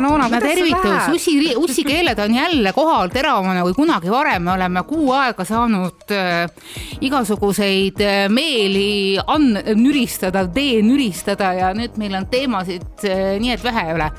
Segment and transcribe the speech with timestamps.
[0.00, 1.14] Noona, kuidas sul tervitus, läheb?
[1.14, 6.50] ussi, ussikeeled on jälle kohal teravamana kui kunagi varem, me oleme kuu aega saanud äh,
[7.00, 13.88] igasuguseid äh, meeli an-, nüristada, denüristada ja nüüd meil on teemasid äh, nii et vähe
[13.88, 14.12] ei ole.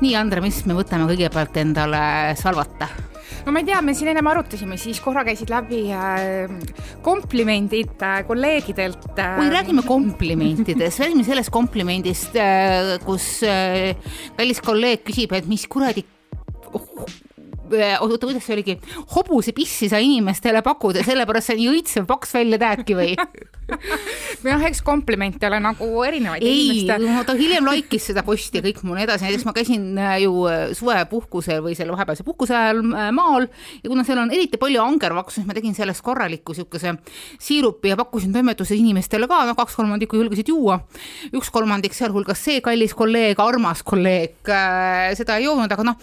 [0.00, 2.02] nii, Andre, mis me võtame kõigepealt endale
[2.40, 3.09] salvata?
[3.46, 6.50] No ma ei tea, me siin ennem arutasime, siis korra käisid läbi äh,
[7.04, 9.36] komplimendid äh, kolleegidelt äh,.
[9.38, 12.36] kui räägime komplimentidest, räägime sellest komplimendist,
[13.06, 13.96] kus äh,
[14.38, 16.06] kallis kolleeg küsib, et mis kuradi
[17.70, 18.76] oota, kuidas see oligi,
[19.14, 23.14] hobusepissi sa inimestele pakud ja sellepärast sa nii õitsev paks välja näedki või?
[24.46, 28.64] noh, eks komplimente ole nagu erinevaid ei, inimeste no ta hiljem laikis seda posti ja
[28.64, 32.82] kõik mul edasi, näiteks ma käisin äh, ju äh, suvepuhkusel või selle vahepealse puhkuse ajal
[32.88, 33.48] äh, maal
[33.82, 36.94] ja kuna seal on eriti palju angervaksu, siis ma tegin sellest korraliku siukese
[37.40, 40.80] siirupi ja pakkusin toimetuses inimestele ka, no kaks kolmandikku julgesid juua.
[41.36, 45.98] üks kolmandik, sealhulgas see kallis kolleeg, armas kolleeg äh, seda ei joonud, aga noh,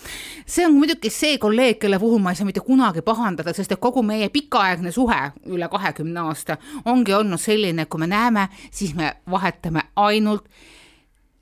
[0.45, 3.81] see on muidugi see kolleeg, kelle puhul ma ei saa mitte kunagi pahandada, sest et
[3.81, 5.19] kogu meie pikaaegne suhe
[5.53, 10.45] üle kahekümne aasta ongi olnud selline, et kui me näeme, siis me vahetame ainult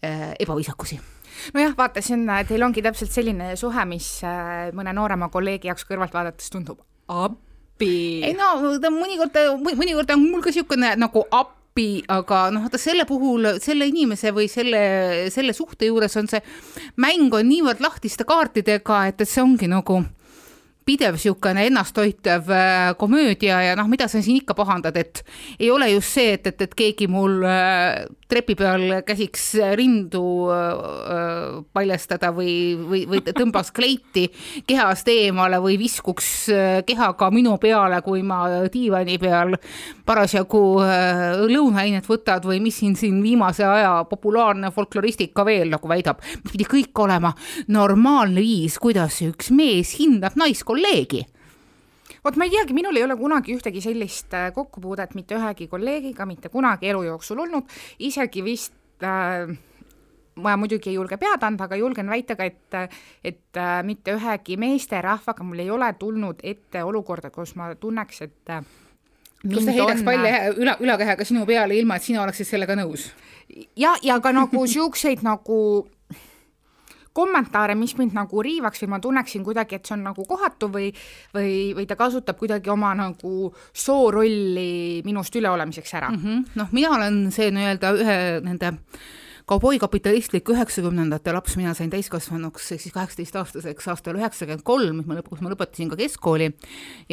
[0.06, 1.00] äh, ebaviisakusi.
[1.54, 5.88] nojah, vaata, see on, teil ongi täpselt selline suhe, mis äh, mõne noorema kolleegi jaoks
[5.90, 8.24] kõrvalt vaadates tundub appi.
[8.24, 9.38] ei no ta mõnikord,
[9.76, 14.48] mõnikord on mul ka niisugune nagu appi, aga noh, vaata selle puhul, selle inimese või
[14.52, 16.42] selle, selle suhte juures on see
[17.02, 20.02] mäng on niivõrd lahtiste kaartidega, et, et see ongi nagu
[20.86, 25.24] pidev niisugune ennasttoitev äh, komöödia ja noh, mida sa siin ikka pahandad, et
[25.58, 31.64] ei ole just see, et, et, et keegi mul äh, trepi peal käsiks rindu äh,
[31.74, 34.28] paljastada või, või, või tõmbaks kleiti
[34.68, 36.30] kehast eemale või viskuks
[36.86, 39.56] kehaga minu peale, kui ma diivani peal
[40.06, 40.62] parasjagu
[41.50, 46.22] lõunaainet võtad või mis siin, siin viimase aja populaarne folkloristika veel nagu väidab,
[46.52, 47.34] pidi kõik olema
[47.74, 50.75] normaalne viis, kuidas üks mees hindab naiskolleegi
[52.26, 56.26] vot ma ei teagi, minul ei ole kunagi ühtegi sellist äh, kokkupuudet mitte ühegi kolleegiga
[56.26, 57.70] mitte kunagi elu jooksul olnud,
[58.00, 59.56] isegi vist äh,
[60.36, 64.58] ma muidugi ei julge pead anda, aga julgen väita ka, et, et äh, mitte ühegi
[64.60, 68.66] meesterahvaga mul ei ole tulnud ette olukorda, kus ma tunneks, et äh,
[69.46, 70.34] kus ta heidaks palli
[70.64, 73.10] üla, ülakehega sinu peale, ilma et sina oleksid sellega nõus.
[73.78, 75.88] ja, ja ka nagu siukseid nagu
[77.16, 80.92] kommentaare, mis mind nagu riivaks või ma tunneksin kuidagi, et see on nagu kohatu või
[81.36, 86.18] või, või ta kasutab kuidagi oma nagu soorolli minust üleolemiseks ära mm.
[86.18, 86.32] mm.
[86.32, 86.58] -hmm.
[86.62, 88.76] noh, mina olen see nii-öelda ühe nende
[89.46, 95.52] kauboikapitalistlik üheksakümnendate laps, mina sain täiskasvanuks ehk siis kaheksateistaastaseks aastal üheksakümmend kolm, ma lõpuks ma
[95.54, 96.50] lõpetasin ka keskkooli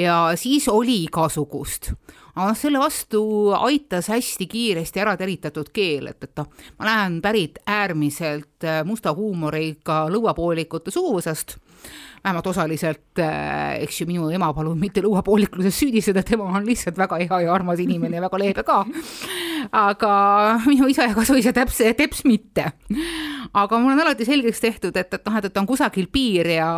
[0.00, 1.92] ja siis oli igasugust.
[2.34, 3.22] Aga noh, selle vastu
[3.58, 6.48] aitas hästi kiiresti ära teritatud keel, et, et noh,
[6.78, 11.58] ma lähen pärit äärmiselt äh, musta huumoriga lõuapoolikute suguvõsast
[12.24, 13.18] vähemalt osaliselt,
[13.82, 17.82] eks ju, minu ema palun mitte lõuapoolikluses süüdistada, tema on lihtsalt väga hea ja armas
[17.82, 18.84] inimene ja väga leebe ka.
[19.72, 20.12] aga
[20.70, 22.68] minu isa ja kasuisa täps, teps mitte.
[23.52, 26.70] aga mul on alati selgeks tehtud, et, et noh, et, et on kusagil piir ja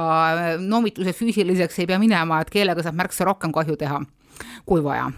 [0.60, 4.00] noomituse füüsiliseks ei pea minema, et keelega saab märksa rohkem kahju teha,
[4.66, 5.10] kui vaja.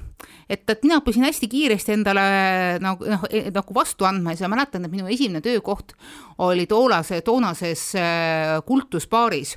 [0.49, 2.23] Et, et mina õppisin hästi kiiresti endale
[2.83, 5.93] nagu noh, nagu vastu andma ja siis ma mäletan, et minu esimene töökoht
[6.47, 9.57] oli toolase, toonases äh, kultusbaaris,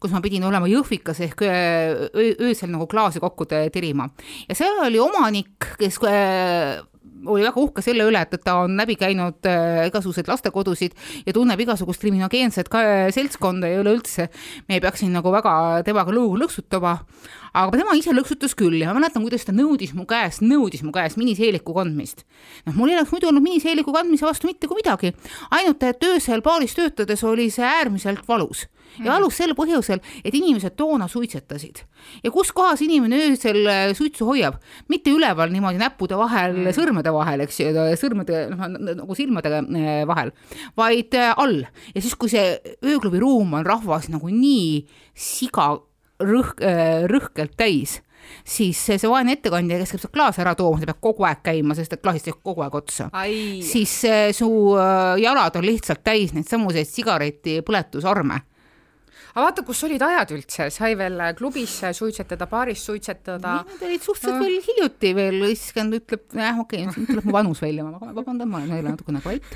[0.00, 2.06] kus ma pidin olema jõhvikas ehk öö,
[2.48, 4.08] öösel nagu klaasi kokku tirima
[4.48, 6.78] ja seal oli omanik, kes äh,
[7.26, 10.94] oli väga uhke selle üle, et, et ta on läbi käinud äh, igasuguseid lastekodusid
[11.26, 14.28] ja tunneb igasugust kriminogeenset äh, seltskonda ja üleüldse
[14.68, 16.96] me ei peaks siin nagu väga temaga lõugu lõksutama.
[17.58, 20.92] aga tema ise lõksutas küll ja ma mäletan, kuidas ta nõudis mu käest, nõudis mu
[20.94, 22.24] käest miniseeliku kandmist.
[22.66, 25.14] noh, mul ei oleks muidu olnud miniseeliku kandmise vastu mitte kui midagi,
[25.50, 28.68] ainult et öösel baaris töötades oli see äärmiselt valus
[29.04, 31.82] ja valus sel põhjusel, et inimesed toona suitsetasid.
[32.24, 34.58] Ja kus kohas inimene öösel äh, suitsu hoiab,
[34.92, 37.70] mitte üleval niimoodi näppude vahel mm., sõrmede vahel, eks ju,
[38.00, 38.64] sõrmede noh
[39.02, 40.32] nagu silmade äh, vahel,
[40.78, 41.62] vaid äh, all.
[41.94, 44.84] Ja siis, kui see ööklubi ruum on rahvas nagu nii
[45.18, 45.74] siga
[46.18, 46.62] rõhk,
[47.10, 48.00] rõhkelt täis
[48.44, 51.40] siis see, see vaene ettekandja, kes käib sealt klaasi ära tooma, ta peab kogu aeg
[51.46, 53.08] käima, sest et klaasist jääb kogu aeg otsa.
[53.64, 53.94] siis
[54.36, 54.50] su
[55.22, 58.42] jalad on lihtsalt täis neid samuseid sigareti põletusarme
[59.38, 63.60] aga vaata, kus olid ajad üldse, sai veel klubis suitsetada, baaris suitsetada.
[63.68, 67.62] Need olid suhteliselt veel hiljuti veel, issand ütleb, jah, okei okay,, nüüd tuleb mu vanus
[67.62, 69.46] välja, ma vabandan, ma olen jälle natukene vait.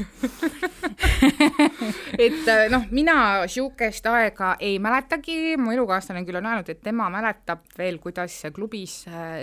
[2.27, 3.17] Et noh, mina
[3.51, 9.01] sihukest aega ei mäletagi, mu elukaaslane küll on öelnud, et tema mäletab veel, kuidas klubis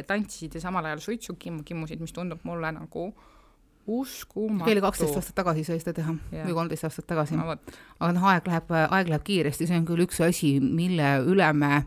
[0.07, 3.09] tantsisid ja samal ajal suitsu kim-, kimmusid, mis tundub mulle nagu
[3.89, 4.65] uskumatu.
[4.67, 6.47] see oli kaksteist aastat tagasi sai seda teha Jah.
[6.47, 10.05] või kolmteist aastat tagasi no aga noh, aeg läheb, aeg läheb kiiresti, see on küll
[10.05, 11.85] üks asi, mille üle me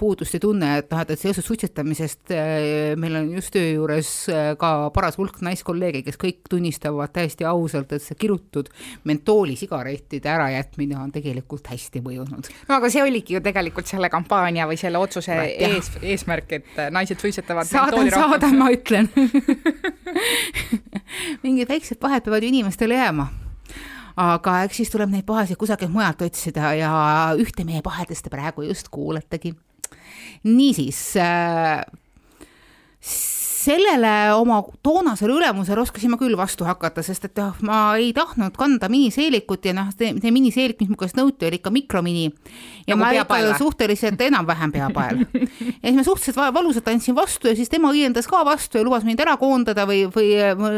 [0.00, 4.48] puudust ei tunne, et noh, et seoses suitsetamisest äh, meil on just töö juures äh,
[4.58, 8.72] ka paras hulk naiskolleege, kes kõik tunnistavad täiesti ausalt, et see kirutud
[9.06, 12.50] mentoolisigarettide ärajätmine on tegelikult hästi mõjunud.
[12.66, 15.46] no aga see oligi ju tegelikult selle kampaania või selle otsuse jah.
[15.70, 19.10] ees, eesmärk, et äh, naised suitsetavad saadan, saadan, ma ütlen.
[21.46, 23.30] mingid väiksed vahed peavad ju inimestele jääma
[24.16, 26.90] aga eks siis tuleb neid pahasid kusagilt mujalt otsida ja
[27.38, 29.52] ühte meie pahedest te praegu just kuuletegi.
[30.46, 31.84] Niisiis äh,,
[33.66, 38.54] sellele oma toonasele ülemusele oskasin ma küll vastu hakata, sest et noh, ma ei tahtnud
[38.58, 42.28] kanda miniseelikut ja noh, see miniseelik, mis mu käest nõuti, oli ikka mikromini.
[42.86, 43.58] Ja Nagu ma ikka või?
[43.58, 45.22] suhteliselt enam-vähem peapael.
[45.34, 45.46] ja
[45.88, 49.04] siis ma suhteliselt va- valusalt andsin vastu ja siis tema õiendas ka vastu ja lubas
[49.06, 50.30] mind ära koondada või, või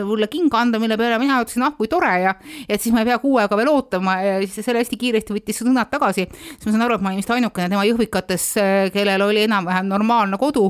[0.08, 2.34] mulle kinga anda, mille peale mina ütlesin, ah kui tore ja
[2.68, 5.60] et siis ma ei pea kuu aega veel ootama ja siis selle hästi kiiresti võttis
[5.62, 6.26] sõnad tagasi.
[6.32, 8.48] siis ma saan aru, et ma olin vist ainukene tema jõhvikates,
[8.94, 10.68] kellel oli enam-vähem normaalne kodu,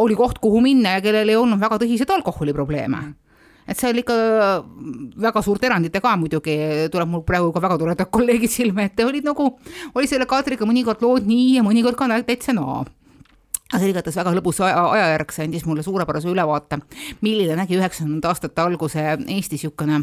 [0.00, 3.04] oli koht, kuhu minna ja kellel ei olnud väga tõsiseid alkoholiprobleeme
[3.68, 4.18] et see oli ikka
[5.28, 6.58] väga suurte erandite ka muidugi,
[6.92, 9.50] tuleb mul praegu ka väga toredad kolleegid silme ette, olid nagu,
[9.94, 12.86] oli selle kaadriga mõnikord lood nii ja mõnikord ka täitsa naa.
[13.68, 16.78] Aga see oli igatahes väga lõbus aja, ajajärg, see andis mulle suurepärase ülevaate,
[17.20, 19.98] milline nägi üheksakümnendate aastate alguse Eesti niisugune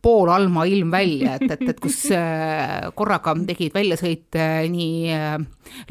[0.00, 5.36] pool Alma ilm välja, et, et, et kus äh, korraga tegid väljasõite nii äh,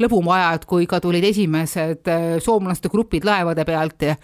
[0.02, 4.18] lõbumajad kui ka tulid esimesed äh, soomlaste grupid laevade pealt ja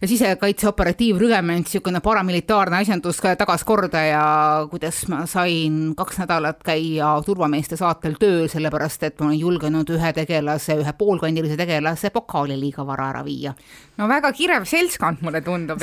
[0.00, 4.24] ja sisekaitse operatiivrügement, niisugune paramilitaarne asjandus tagas korda ja
[4.70, 10.12] kuidas ma sain kaks nädalat käia turvameeste saatel tööl, sellepärast et ma olen julgenud ühe
[10.16, 13.54] tegelase, ühe poolkandilise tegelase pokaali liiga vara ära viia.
[13.96, 15.80] no väga kirev seltskond, mulle tundub,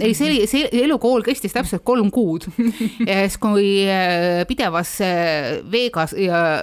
[0.00, 2.46] ei see see elukool kestis täpselt kolm kuud.
[3.08, 6.06] ja siis, kui äh, pidevas äh, veega,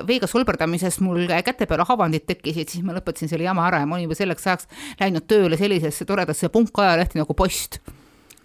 [0.08, 3.98] veega solberdamisest mul käte peale havandid tekkisid, siis ma lõpetasin selle jama ära ja ma
[3.98, 4.70] olin juba selleks ajaks
[5.02, 7.82] läinud tööle sellisesse toredasse punkajalehte nagu Post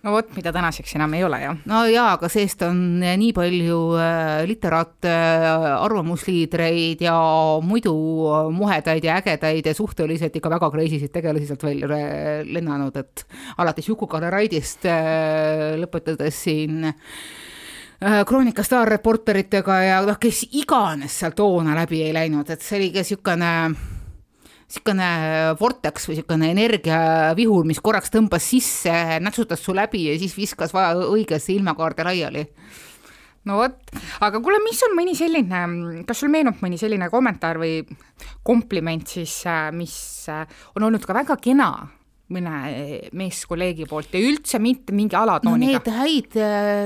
[0.06, 1.56] no vot, mida tänaseks enam ei ole jah.
[1.68, 7.16] no jaa, aga seest on nii palju äh, literaate äh,, arvamusliidreid ja
[7.64, 7.94] muidu
[8.54, 11.90] muhedaid ja ägedaid ja suhteliselt ikka väga crazy'sid tegelasi sealt välja
[12.46, 13.26] lennanud, et
[13.58, 14.86] alates Juku-Kalle Raidist
[15.82, 16.86] lõpetades siin
[17.96, 23.00] Kroonika staarreporteritega ja noh, kes iganes seal toona läbi ei läinud, et see oli ka
[23.00, 23.52] niisugune
[24.66, 25.10] niisugune
[25.60, 28.92] vorteks või niisugune energiavihur, mis korraks tõmbas sisse,
[29.22, 32.46] nätsutas su läbi ja siis viskas vaja õigesse ilmakaarde laiali.
[33.46, 33.78] No vot,
[34.26, 35.60] aga kuule, mis on mõni selline,
[36.06, 37.78] kas sul meenub mõni selline kommentaar või
[38.42, 39.38] kompliment siis,
[39.78, 39.94] mis
[40.32, 40.42] äh,
[40.74, 41.70] on olnud ka väga kena
[42.34, 42.52] mõne
[43.14, 45.78] meeskolleegi poolt ja üldse mitte mingi no alatooniga?
[45.78, 46.38] need häid,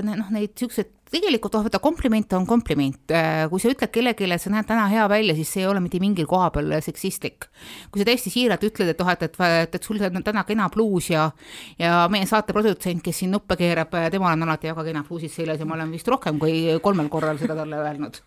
[0.04, 3.14] noh, neid siukseid, tegelikult oh, vaata kompliment on kompliment,
[3.50, 6.00] kui sa ütled kellelegi, et sa näed täna hea välja, siis see ei ole mitte
[6.02, 7.48] mingil koha peal seksistlik.
[7.90, 10.70] kui sa täiesti siiralt ütled, et oh, et, et, et, et sul on täna kena
[10.70, 11.30] pluus ja
[11.78, 15.60] ja meie saate produtsent, kes siin nuppe keerab, temal on alati väga kena pluusid seljas
[15.60, 18.22] ja ma olen vist rohkem kui kolmel korral seda talle öelnud.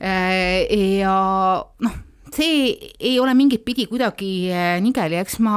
[0.00, 1.20] ja
[1.80, 5.54] noh see ei ole mingit pidi kuidagi äh, nigeli, eks ma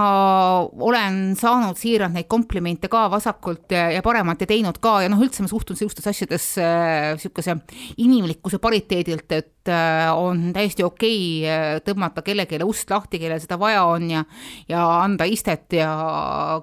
[0.68, 5.22] olen saanud siiralt neid komplimente ka vasakult ja ja paremalt ja teinud ka ja noh,
[5.24, 7.58] üldse ma suhtun sihukestes asjades niisuguse
[8.04, 9.72] inimlikkuse pariteedilt, et
[10.16, 14.24] on täiesti okei okay tõmmata kellelegi ust lahti, kellel seda vaja on ja
[14.70, 15.90] ja anda istet ja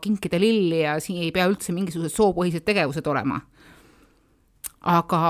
[0.02, 3.40] kinkida lilli ja siin ei pea üldse mingisugused soopõhised tegevused olema.
[4.84, 5.20] aga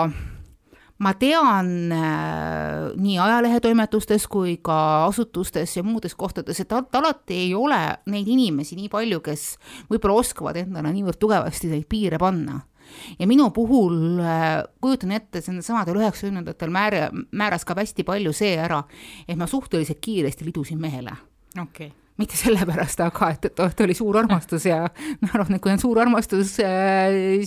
[1.04, 7.50] ma tean äh, nii ajalehetoimetustes kui ka asutustes ja muudes kohtades, et al- alati ei
[7.54, 7.80] ole
[8.10, 9.48] neid inimesi nii palju, kes
[9.90, 12.60] võib-olla oskavad endale niivõrd tugevasti neid piire panna.
[13.18, 18.56] ja minu puhul äh, kujutan ette, see nendesamadel üheksakümnendatel määra, määras ka hästi palju see
[18.60, 18.82] ära,
[19.28, 21.16] et ma suhteliselt kiiresti lidusin mehele
[21.60, 24.84] okei okay., mitte sellepärast, aga et, et ta oli suur armastus ja
[25.22, 26.56] ma arvan, et kui on suur armastus,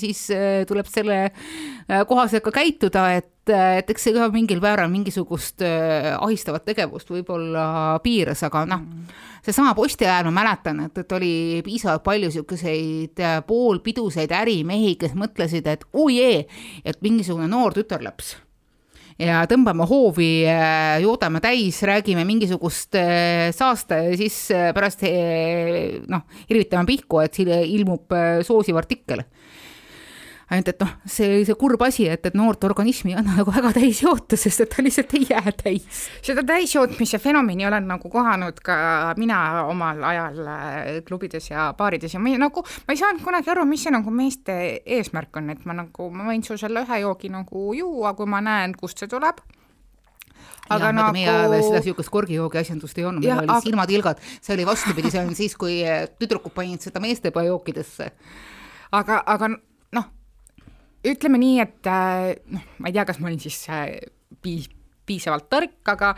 [0.01, 4.91] siis äh, tuleb selle äh, kohaselt ka käituda, et, et eks see ka mingil määral
[4.91, 7.67] mingisugust äh, ahistavat tegevust võib-olla
[8.03, 8.83] piiras, aga noh,
[9.45, 11.31] seesama posti ajal ma mäletan, et, et oli
[11.65, 16.43] piisavalt palju niisuguseid äh, poolpiduseid ärimehi, kes mõtlesid, et oi jee,
[16.83, 18.36] et mingisugune noor tütarlaps
[19.21, 20.45] ja tõmbame hoovi,
[21.01, 27.39] joodame täis, räägime mingisugust äh, saasta ja siis äh, pärast äh, noh, irvitame pihku, et
[27.41, 29.25] ilmub äh, soosiv artikkel.
[30.48, 33.74] Ainult et noh, see, see kurb asi, et, et noort organismi ei anna nagu väga
[33.75, 36.08] täis joota, sest et ta lihtsalt ei jää täis.
[36.24, 38.77] seda täisjootmise fenomeni olen nagu kohanud ka
[39.20, 43.51] mina omal ajal äh, klubides ja baarides ja ma ei, nagu, ma ei saanud kunagi
[43.51, 47.04] aru, mis see nagu meeste eesmärk on, et ma nagu, ma võin su selle ühe
[47.04, 49.44] joogi nagu juua, kui ma näen, kust see tuleb
[50.70, 53.63] aga ja, nagu meie ajal seda niisugust korgijoogi asjandust ei olnud, meil olid aga...
[53.63, 55.80] silmatilgad, see oli vastupidi, see on siis, kui
[56.20, 58.12] tüdrukud panid seda meestepoe jookidesse.
[58.96, 59.51] aga, aga
[59.96, 60.10] noh,
[61.06, 63.98] ütleme nii, et äh, noh, ma ei tea, kas ma olin siis äh,
[64.44, 64.70] piis-,
[65.08, 66.13] piisavalt tark, aga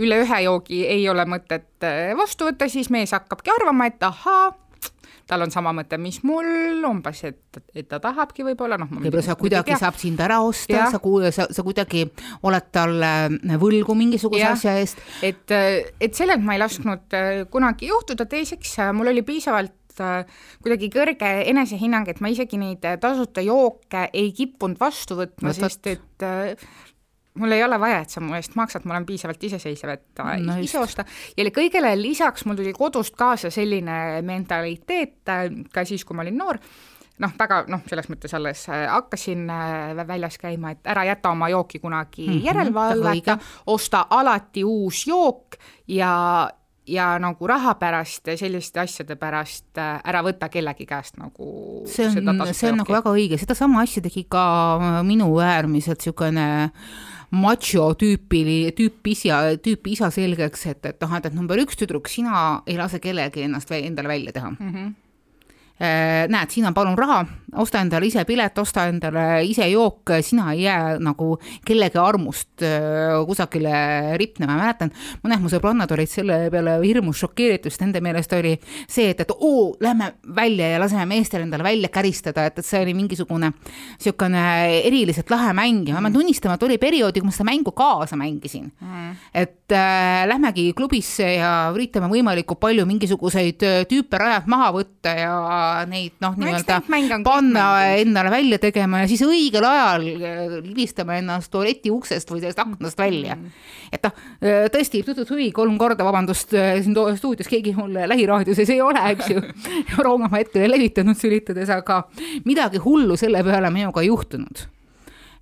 [0.00, 4.52] üle ühe joogi ei ole mõtet äh, vastu võtta, siis mees hakkabki arvama, et ahaa,
[5.28, 8.90] tal on sama mõte, mis mul, umbes, et, et ta tahabki võib-olla, noh.
[8.92, 11.00] võib-olla sa kuidagi saab sind ära osta, sa
[11.32, 12.04] sa, sa kuidagi
[12.44, 13.12] oled talle
[13.60, 14.52] võlgu mingisuguse ja.
[14.52, 15.00] asja eest.
[15.24, 17.16] et, et sellelt ma ei lasknud
[17.52, 20.24] kunagi juhtuda, teiseks mul oli piisavalt Äh,
[20.64, 25.54] kuidagi kõrge enesehinnang, et ma isegi neid äh, tasuta jooke ei kippunud vastu võtma no,,
[25.56, 26.54] sest et äh,
[27.38, 30.56] mul ei ole vaja, et sa mu eest maksad, ma olen piisavalt iseseisev, et no
[30.62, 31.06] ise osta.
[31.36, 35.32] ja kõigele lisaks mul tuli kodust kaasa selline mentaliteet
[35.72, 36.58] ka siis, kui ma olin noor,
[37.22, 39.46] noh, väga noh, selles mõttes alles hakkasin
[40.06, 45.58] väljas käima, et ära jäta oma jooki kunagi mm -hmm, järelevalveta, osta alati uus jook
[45.86, 46.50] ja
[46.86, 52.44] ja nagu raha pärast, selliste asjade pärast äh, ära võtta kellegi käest nagu see on,
[52.52, 54.44] see on nagu väga õige, sedasama asja tegi ka
[54.76, 56.48] äh, minu äärmiselt niisugune
[57.34, 58.44] macho tüüpi,
[58.76, 62.76] tüüp isa, tüüp isa selgeks, et, et noh, et, et number üks tüdruk, sina ei
[62.78, 64.70] lase kellelgi ennast endale välja teha mm.
[64.74, 65.03] -hmm Äh,
[65.80, 67.24] näed, siin on palun raha,
[67.58, 71.34] osta endale ise pilet, osta endale ise jook, sina ei jää nagu
[71.66, 74.92] kellegi armust äh, kusagile ripnema, ma mäletan,
[75.24, 79.34] mõned mu sõbrannad olid selle peale hirmus šokeeritud, sest nende meelest oli see, et, et
[79.34, 84.44] oo, lähme välja ja laseme meestel endale välja käristada, et, et see oli mingisugune niisugune
[84.84, 85.88] eriliselt lahe mäng.
[85.88, 88.70] Ja ma pean tunnistama, et oli perioodi, kui ma seda mängu kaasa mängisin.
[88.80, 89.16] Mm..
[89.34, 95.34] et äh, lähmegi klubisse ja üritame võimalikult palju mingisuguseid äh, tüüpe rajalt maha võtta ja
[95.88, 96.80] neid noh, nii-öelda
[97.24, 97.66] panna
[97.98, 103.00] endale välja tegema ja siis õigel ajal äh, libistama ennast tualeti uksest või sellest aknast
[103.00, 103.38] välja.
[103.38, 103.64] Mm.
[103.92, 108.82] et noh, äh, tõesti, tutu-tui kolm korda, vabandust, äh, siin stuudios keegi mul lähiraadiuses ei
[108.84, 109.42] ole, eks ju,
[110.04, 112.04] Rooma ma hetkel ei levitanud sülitades, aga
[112.48, 114.66] midagi hullu selle peale minuga ei juhtunud.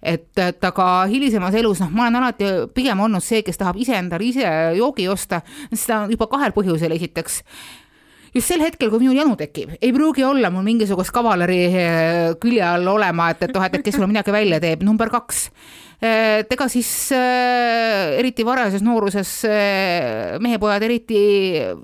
[0.03, 4.27] Et, et aga hilisemas elus, noh, ma olen alati pigem olnud see, kes tahab iseendale
[4.27, 7.39] ise joogi osta, seda juba kahel põhjusel, esiteks
[8.35, 12.65] just sel hetkel, kui minul janu tekib, ei pruugi olla mul mingisugust kavalari eh, külje
[12.65, 15.49] all olema, et, et noh, et kes mulle midagi välja teeb, number kaks
[16.03, 21.19] et ega siis äh, eriti varajases nooruses äh, mehepojad eriti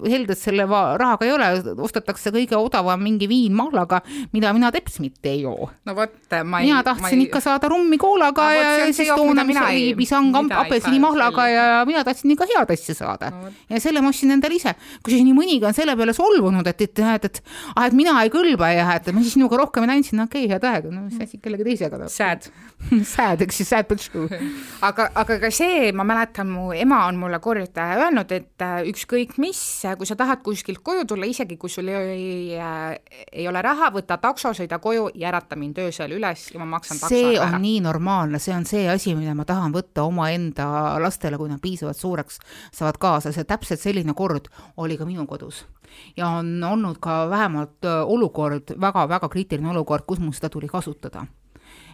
[0.02, 1.50] helded selle rahaga ei ole,
[1.86, 4.00] ostetakse kõige odavam mingi viin mahlaga,
[4.34, 5.68] mida mina teps mitte ei joo.
[5.86, 7.28] no vot, ma ei mina tahtsin ei...
[7.28, 12.48] ikka saada rummi koolaga no, ja siis toona, oli pisang apelsinimahlaga ja mina tahtsin ikka
[12.50, 13.52] head asja saada no,.
[13.70, 14.74] ja selle ma ostsin endale ise.
[14.98, 17.42] kusjuures nii mõnigi on selle peale solvunud, et, et, et, et
[17.76, 20.50] ah, et mina ei kõlba ja et ma siis sinuga rohkem ei andsin, okei okay,,
[20.56, 22.02] hea tähega, no mis asi kellegi teisega.
[22.10, 22.50] Sad
[23.14, 24.40] Sad, eks ju, sad but true
[24.82, 29.36] aga, aga ka see, ma mäletan, mu ema on mulle kord öelnud, et äh, ükskõik
[29.42, 29.60] mis,
[29.98, 32.98] kui sa tahad kuskilt koju tulla, isegi kui sul ei, äh,
[33.32, 37.00] ei ole raha, võta takso, sõida koju ja ärata mind öösel üles ja ma maksan
[37.00, 37.62] takso see on ära.
[37.62, 41.98] nii normaalne, see on see asi, mida ma tahan võtta omaenda lastele, kui nad piisavalt
[41.98, 42.40] suureks
[42.72, 45.64] saavad kaasa, see täpselt selline kord oli ka minu kodus.
[46.16, 50.68] Ja on olnud ka vähemalt äh, olukord väga,, väga-väga kriitiline olukord, kus mul seda tuli
[50.70, 51.26] kasutada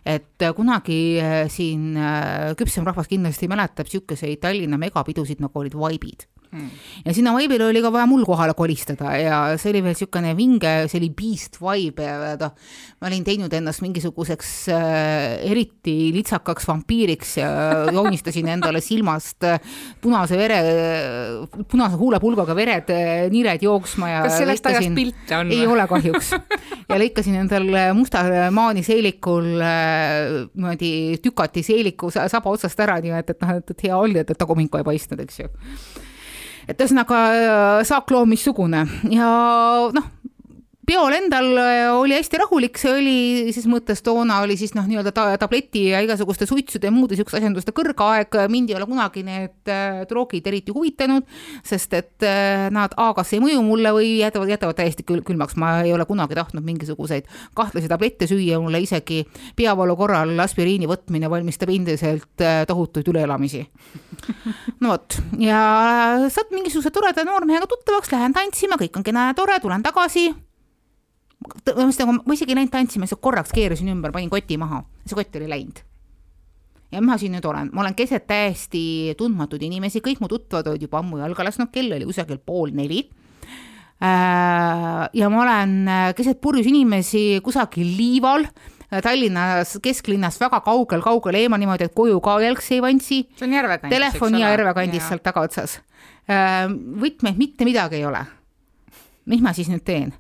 [0.04, 5.76] et äh, kunagi äh, siin äh, küpsem rahvas kindlasti mäletab niisuguseid Tallinna megapidusid, nagu olid
[5.78, 6.70] vaibid mm..
[7.04, 10.72] ja sinna vaibile oli ka vaja mul kohale kolistada ja see oli veel niisugune vinge,
[10.90, 12.54] see oli beast vibe ja noh,
[13.00, 17.50] ma olin teinud ennast mingisuguseks äh, eriti litsakaks vampiiriks ja
[17.96, 19.46] joonistasin endale silmast
[20.02, 20.60] punase vere,
[21.70, 22.92] punase huulepulgaga vered,
[23.34, 24.94] nired jooksma ja kas sellest lõikasin...
[24.94, 25.52] ajast pilte on?
[25.54, 26.32] ei ole kahjuks.
[26.88, 33.34] ja lõikasin endale musta maani seelikul äh, niimoodi tükati seeliku saba otsast ära, nii et,
[33.34, 35.52] et noh, et, et hea oli, et, et tagumikku ei paistnud, eks ju
[36.68, 37.20] et ühesõnaga
[37.86, 39.30] saakloom missugune ja
[39.94, 40.10] noh,
[40.86, 45.12] peol endal äh, oli hästi rahulik, see oli ses mõttes toona oli siis noh, nii-öelda
[45.16, 49.72] ta, tableti ja igasuguste suitsude ja muude niisuguste asjanduste kõrgaeg, mind ei ole kunagi need
[49.72, 51.26] äh, droogid eriti huvitanud,
[51.66, 55.56] sest et äh, nad A kas ei mõju mulle või jätavad, jätavad täiesti kül-, külmaks,
[55.60, 59.22] ma ei ole kunagi tahtnud mingisuguseid kahtlasi tablette süüa, mulle isegi
[59.56, 63.64] peavalu korral aspiriini võtmine valmistab endiselt tohutuid üleelamisi.
[64.82, 65.60] no vot, ja
[66.28, 70.30] saad mingisuguse toreda noormehega tuttavaks, lähen tantsima, kõik on kena ja tore, tulen tagasi
[71.74, 75.18] ma nagu, ma isegi ei läinud tantsima, lihtsalt korraks keerasin ümber, panin koti maha, see
[75.18, 75.82] kott oli läinud.
[76.94, 80.86] ja ma siin nüüd olen, ma olen keset täiesti tundmatuid inimesi, kõik mu tuttavad olid
[80.86, 83.02] juba ammu jalga lasknud, kell oli kusagil pool neli
[84.04, 85.74] äh, ja ma olen
[86.16, 88.46] keset purjus inimesi kusagil liival
[89.02, 93.20] Tallinnas kesklinnast väga kaugel-kaugel eemal niimoodi, et koju ka jalgsi ei vantsi.
[93.34, 95.80] see on Järve kandis, telefon ja Järve kandis sealt tagaotsas.
[96.30, 96.68] Äh,
[97.02, 98.22] võtmeid mitte midagi ei ole.
[99.30, 100.12] Mis ma siis nüüd teen?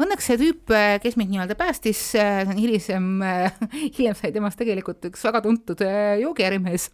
[0.00, 3.06] Õnneks see tüüp, kes mind nii-öelda päästis, see on hilisem,
[3.96, 6.90] hiljem sai temast tegelikult üks väga tuntud äh, joogiärimees,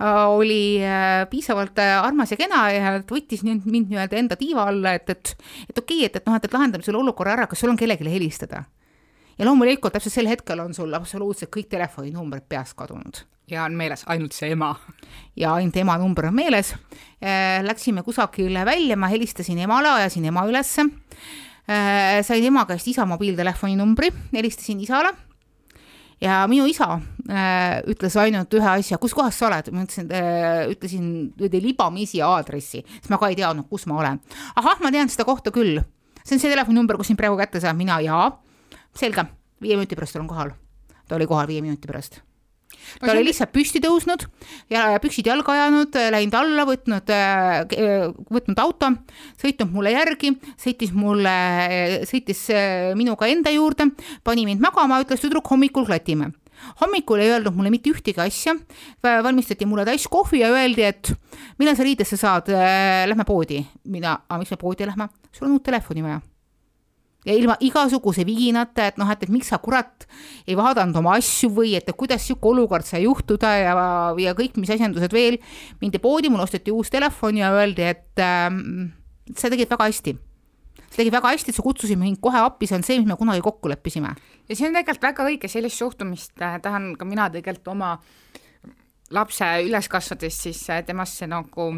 [0.00, 0.62] äh, oli
[1.30, 5.34] piisavalt armas ja kena ja võttis nüüd mind nii-öelda enda tiiva alla, et, et
[5.68, 7.78] et okei okay,, et, et noh, et, et lahendame selle olukorra ära, kas sul on
[7.80, 8.64] kellelegi helistada
[9.38, 13.24] ja loomulikult täpselt sel hetkel on sul absoluutselt kõik telefoninumbrid peast kadunud.
[13.50, 14.74] Ja on meeles ainult see ema.
[15.36, 16.74] ja ainult ema number on meeles.
[17.20, 20.86] Äh, läksime kusagile välja, ma helistasin emale, ajasin ema ülesse.
[21.68, 25.14] Äh, sain ema käest isa mobiiltelefoni numbri, helistasin isale
[26.20, 26.88] ja minu isa
[27.28, 31.06] äh, ütles ainult ühe asja, kus kohas sa oled, ma ütlesin äh,, ütlesin
[31.52, 34.20] libamisi aadressi, sest ma ka ei teadnud, kus ma olen.
[34.56, 35.82] ahah, ma tean seda kohta küll,
[36.22, 38.28] see on see telefoninumber, kus sind praegu kätte saab, mina jaa
[38.96, 39.26] selge,
[39.64, 40.54] viie minuti pärast olen kohal.
[41.08, 42.23] ta oli kohal viie minuti pärast
[43.00, 44.26] ta oli lihtsalt püsti tõusnud
[44.72, 48.90] ja püksid jalga ajanud, läinud alla, võtnud, äh, võtnud auto,
[49.40, 51.34] sõitnud mulle järgi, sõitis mulle,
[52.10, 53.90] sõitis äh, minuga enda juurde,
[54.26, 56.32] pani mind magama, ütles tüdruk, hommikul klatime.
[56.80, 58.54] hommikul ei öeldud mulle mitte ühtegi asja,
[59.02, 61.10] valmistati mulle täis kohvi ja öeldi, et
[61.58, 63.64] millal sa riidesse saad, äh, lähme poodi.
[63.84, 65.08] mina, aga miks me poodi lähme?
[65.32, 66.20] sul on uut telefoni vaja
[67.24, 70.06] ja ilma igasuguse viginata, et noh, et, et miks sa kurat
[70.46, 73.74] ei vaadanud oma asju või et, et kuidas sihuke olukord sai juhtuda ja,
[74.20, 75.40] ja kõik, mis asjandused veel.
[75.80, 78.48] mindi poodi, mul osteti uus telefon ja öeldi, et äh,
[79.36, 80.16] sa tegid väga hästi.
[80.90, 83.16] sa tegid väga hästi, et sa kutsusid mind kohe appi, see on see, mis me
[83.20, 84.14] kunagi kokku leppisime.
[84.48, 87.96] ja see on tegelikult väga õige, sellist suhtumist äh, tahan ka mina tegelikult oma
[89.14, 91.72] lapse üles kasvatades siis äh, temasse nagu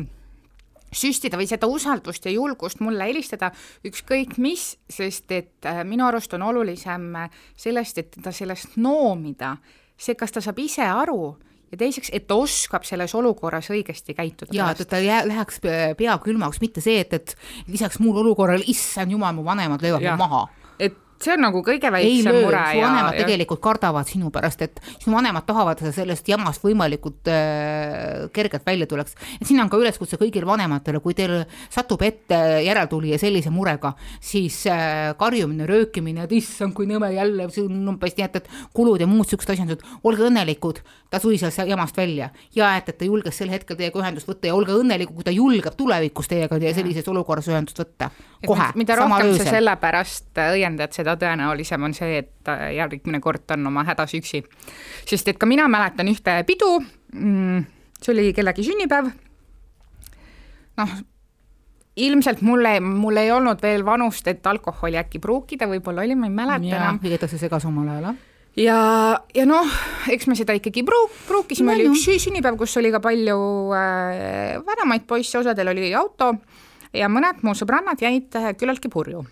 [0.92, 3.50] süstida või seda usaldust ja julgust mulle helistada,
[3.86, 9.56] ükskõik mis, sest et äh, minu arust on olulisem äh, sellest, et teda sellest noomida,
[9.96, 11.34] see, kas ta saab ise aru
[11.72, 14.54] ja teiseks, et ta oskab selles olukorras õigesti käituda.
[14.54, 15.60] ja, et ta jää, läheks
[15.98, 20.16] pea külmaks, mitte see, et, et lisaks muul olukorral, issand jumal, mu vanemad löövad mu
[20.22, 20.46] maha.
[21.22, 22.62] See on nagu kõige väiksem löö, mure.
[22.72, 26.64] su vanemad ja, tegelikult kardavad sinu pärast, et sinu vanemad tahavad, et sa sellest jamast
[26.64, 29.16] võimalikult äh, kergelt välja tuleks.
[29.40, 31.38] et siin on ka üleskutse kõigile vanematele, kui teil
[31.70, 37.64] satub ette järeltulija sellise murega, siis äh, karjumine, röökimine, et issand, kui nõme jälle, see
[37.64, 41.68] on umbes nii, et, et kulud ja muud siuksed asjandused, olge õnnelikud, ta suri sealt
[41.68, 45.16] jamast välja ja et, et ta julges sel hetkel teiega ühendust võtta ja olge õnnelikud,
[45.20, 48.10] kui ta julgeb tulevikus teiega sellises olukorras ühendust võtta.
[48.46, 53.70] kohe, mida rohkem sa sellepärast õiendad seda, seda tõenäolisem on see, et järgmine kord on
[53.70, 54.42] oma hädas üksi.
[55.06, 56.80] sest et ka mina mäletan ühte pidu,
[57.14, 57.66] mm,
[58.02, 59.12] see oli kellegi sünnipäev,
[60.76, 60.96] noh,
[61.96, 66.34] ilmselt mulle, mul ei olnud veel vanust, et alkoholi äkki pruukida, võib-olla oli, ma ei
[66.34, 67.00] mäleta enam.
[67.02, 68.24] igatahes see segas omal ajal, jah?
[68.56, 68.76] Ja,
[69.36, 69.72] ja noh,
[70.08, 71.74] eks me seda ikkagi pruuk-, pruukisime.
[71.74, 73.36] No,, oli üks sünnipäev, kus oli ka palju
[73.76, 76.32] äh, vanemaid poisse, osadel oli auto
[76.96, 79.26] ja mõned mu sõbrannad jäid äh, küllaltki purju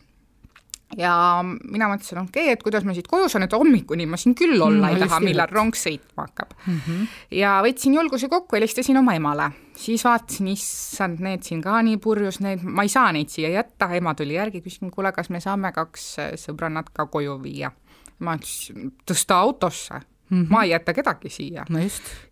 [0.98, 4.36] ja mina mõtlesin, okei okay,, et kuidas ma siit koju saan, et hommikuni ma siin
[4.38, 6.78] küll olla mm, ei taha, millal rong sõitma hakkab mm.
[6.86, 7.12] -hmm.
[7.40, 12.40] ja võtsin julguse kokku, helistasin oma emale, siis vaatasin, issand, need siin ka nii purjus,
[12.44, 15.72] need, ma ei saa neid siia jätta, ema tuli järgi, küsin, kuule, kas me saame
[15.72, 16.08] kaks
[16.46, 17.72] sõbrannat ka koju viia.
[18.18, 20.46] ma ütlesin, tõsta autosse Mm -hmm.
[20.50, 21.78] ma ei jäta kedagi siia no.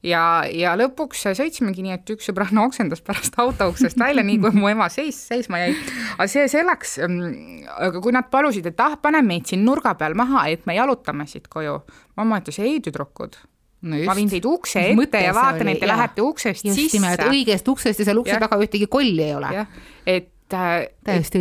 [0.03, 4.51] ja, ja lõpuks sõitsimegi nii, et üks sõbranna oksendas pärast auto uksest välja, nii kui
[4.57, 5.75] mu ema seis, seisma jäi.
[6.17, 10.17] aga see selleks, mm, aga kui nad palusid, et ah, pane meid siin nurga peal
[10.17, 11.83] maha, et me jalutame siit koju.
[12.17, 13.37] mamma ütles ei, tüdrukud
[13.83, 14.07] no just.
[14.07, 15.95] ma viin teid ukse ette Mõte ja vaatan, et te ja.
[15.95, 17.17] lähete uksest just sisse.
[17.29, 19.67] õigest uksest ja seal ukse taga ühtegi kolli ei ole.
[20.07, 21.37] et, et,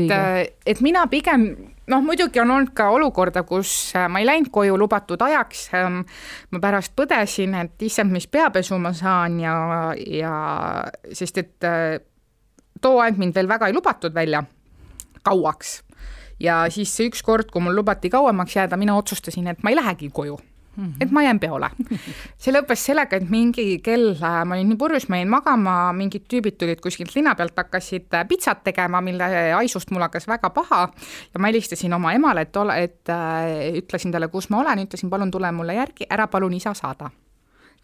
[0.66, 1.52] et mina pigem
[1.88, 6.02] noh, muidugi on olnud ka olukorda, kus äh, ma ei läinud koju lubatud ajaks, ähm,
[6.52, 9.56] ma pärast põdesin, et issand, mis peapesu ma saan ja,
[9.98, 10.36] ja
[11.13, 11.98] sest et äh,
[12.82, 14.44] too aeg mind veel väga ei lubatud välja
[15.24, 15.82] kauaks.
[16.41, 19.78] ja siis see üks kord, kui mul lubati kauemaks jääda, mina otsustasin, et ma ei
[19.78, 20.39] lähegi koju
[20.78, 20.96] Mm -hmm.
[21.00, 21.70] et ma jään peole.
[22.42, 26.28] see lõppes sellega, et mingi kell, äh, ma olin nii purjus, ma jäin magama, mingid
[26.34, 30.88] tüübid tulid kuskilt linna pealt, hakkasid äh, pitsat tegema, mille haisust mul hakkas väga paha
[31.34, 35.10] ja ma helistasin oma emale, et ole, et äh, ütlesin talle, kus ma olen, ütlesin,
[35.10, 37.12] palun tule mulle järgi, ära palun isa saada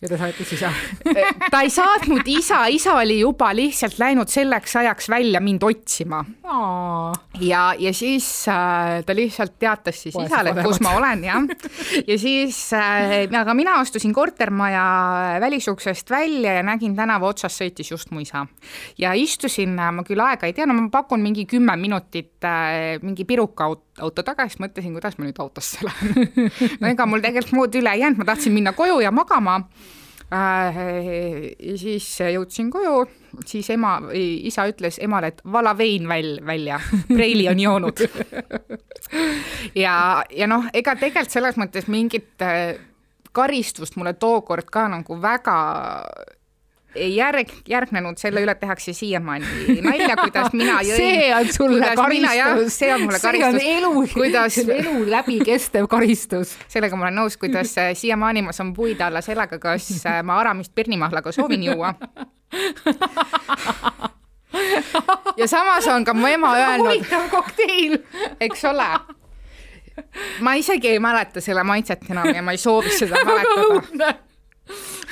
[0.01, 0.69] ja ta saatis isa
[1.53, 6.19] ta ei saatnud isa, isa oli juba lihtsalt läinud selleks ajaks välja mind otsima.
[7.41, 11.47] ja, ja siis äh, ta lihtsalt teatas siis Poes isale, kus ma olen jah.
[12.07, 14.85] ja siis äh,, aga mina astusin kortermaja
[15.41, 18.45] välisuksest välja ja nägin tänava otsas sõitis just mu isa.
[18.97, 23.25] ja istusin, ma küll aega ei tea, no ma pakun mingi kümme minutit äh, mingi
[23.25, 23.71] piruka
[24.03, 26.27] auto taga, siis mõtlesin, kuidas ma nüüd autosse lähen
[26.81, 29.61] no ega mul tegelikult muud üle ei jäänud, ma tahtsin minna koju ja magama.
[30.27, 30.75] Äh,.
[31.79, 33.05] siis jõudsin koju,
[33.47, 38.03] siis ema, isa ütles emale, et vala vein väl-, välja, preili on joonud.
[39.77, 42.73] Ja, ja noh, ega tegelikult selles mõttes mingit äh,
[43.31, 45.57] karistust mulle tookord ka nagu väga
[46.97, 50.97] järg, järgnenud, selle üle tehakse siiamaani nalja, kuidas mina jõin.
[50.97, 52.79] see on sulle karistus.
[52.79, 53.61] see on mulle karistus.
[53.61, 56.55] see on elu kuidas..., elu läbikestev karistus.
[56.67, 60.39] sellega ma olen nõus, kuidas äh, siiamaani ma saan puid alla sellega, kas äh, ma
[60.41, 61.93] Aramist pirnimahlaga soovin juua
[65.37, 66.93] ja samas on ka mu ema öelnud.
[66.95, 67.97] huvitav kokteil.
[68.39, 68.89] eks ole
[70.39, 74.13] ma isegi ei mäleta selle maitset enam ja ma ei soovi seda mäletada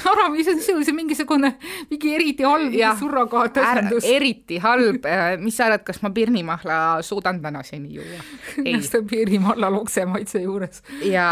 [0.09, 1.51] Aramis on see mingisugune
[1.89, 4.07] mingi eriti halb surrogaatõsendus.
[4.09, 8.21] eriti halb, äh, mis sa arvad, kas ma pirnimahla suudan tänaseni juua?
[8.65, 10.83] ennast on pirnimahla lokse maitse juures.
[11.03, 11.27] ja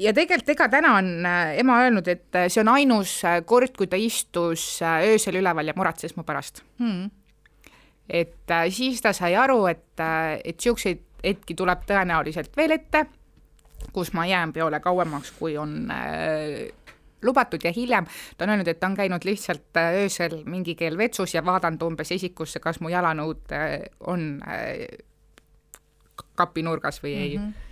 [0.00, 3.90] ja tegelikult ega täna on äh, ema öelnud, et äh, see on ainus kord, kui
[3.90, 7.10] ta istus öösel üleval ja muretses mu pärast hmm..
[8.08, 13.06] et siis ta sai aru, et, et niisuguseid hetki tuleb tõenäoliselt veel ette,
[13.94, 15.86] kus ma jään peole kauemaks, kui on
[17.24, 18.06] lubatud ja hiljem
[18.36, 21.82] ta on öelnud, et ta on käinud lihtsalt äh, öösel mingi kell vetsus ja vaadanud
[21.82, 24.86] umbes esikusse, kas mu jalanõud äh, on äh,
[26.34, 27.44] kapinurgas või ei mm.
[27.44, 27.70] -hmm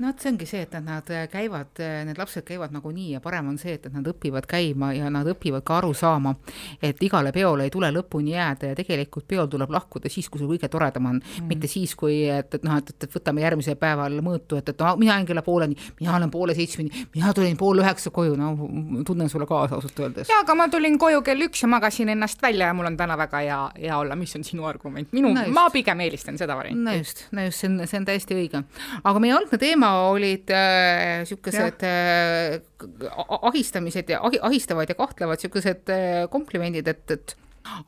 [0.00, 3.58] no vot, see ongi see, et nad käivad, need lapsed käivad nagunii ja parem on
[3.60, 6.34] see, et nad õpivad käima ja nad õpivad ka aru saama,
[6.82, 10.50] et igale peole ei tule lõpuni jääda ja tegelikult peol tuleb lahkuda siis, kui sul
[10.54, 14.20] kõige toredam on mm., mitte siis, kui et, et noh, et, et võtame järgmisel päeval
[14.24, 17.82] mõõtu, et, et no mina jäin kella pooleni, mina olen poole seitsmeni, mina tulin pool
[17.84, 20.30] üheksa koju, no tunnen sulle kaasa ausalt öeldes.
[20.30, 23.18] jaa, aga ma tulin koju kell üks ja magasin ennast välja ja mul on täna
[23.20, 25.12] väga hea, hea olla, mis on sinu argument?
[25.16, 26.84] minu no, ma pigem eelistan seda varianti.
[26.88, 28.64] no just, no just, see on, see on täiesti õige.
[29.04, 31.22] aga meie algne teema olid äh,
[31.82, 32.60] äh,
[33.42, 37.36] ahistamised ja ahi, ahistavad ja kahtlevad niisugused äh, komplimendid, et, et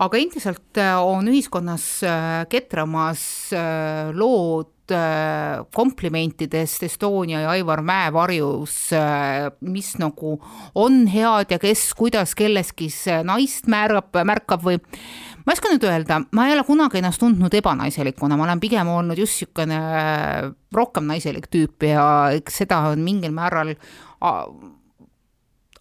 [0.02, 3.24] aga endiselt äh, on ühiskonnas äh, ketramas
[3.56, 4.70] äh, lood
[5.72, 8.90] komplimentidest Estonia ja Aivar Mäe varjus,
[9.64, 10.34] mis nagu
[10.74, 12.90] on head ja kes kuidas kelleski
[13.24, 14.82] naist määrab, märkab või
[15.42, 18.88] ma ei oska nüüd öelda, ma ei ole kunagi ennast tundnud ebanaiselikuna, ma olen pigem
[18.92, 19.80] olnud just niisugune
[20.74, 22.04] rohkem naiselik tüüp ja
[22.36, 23.74] eks seda on mingil määral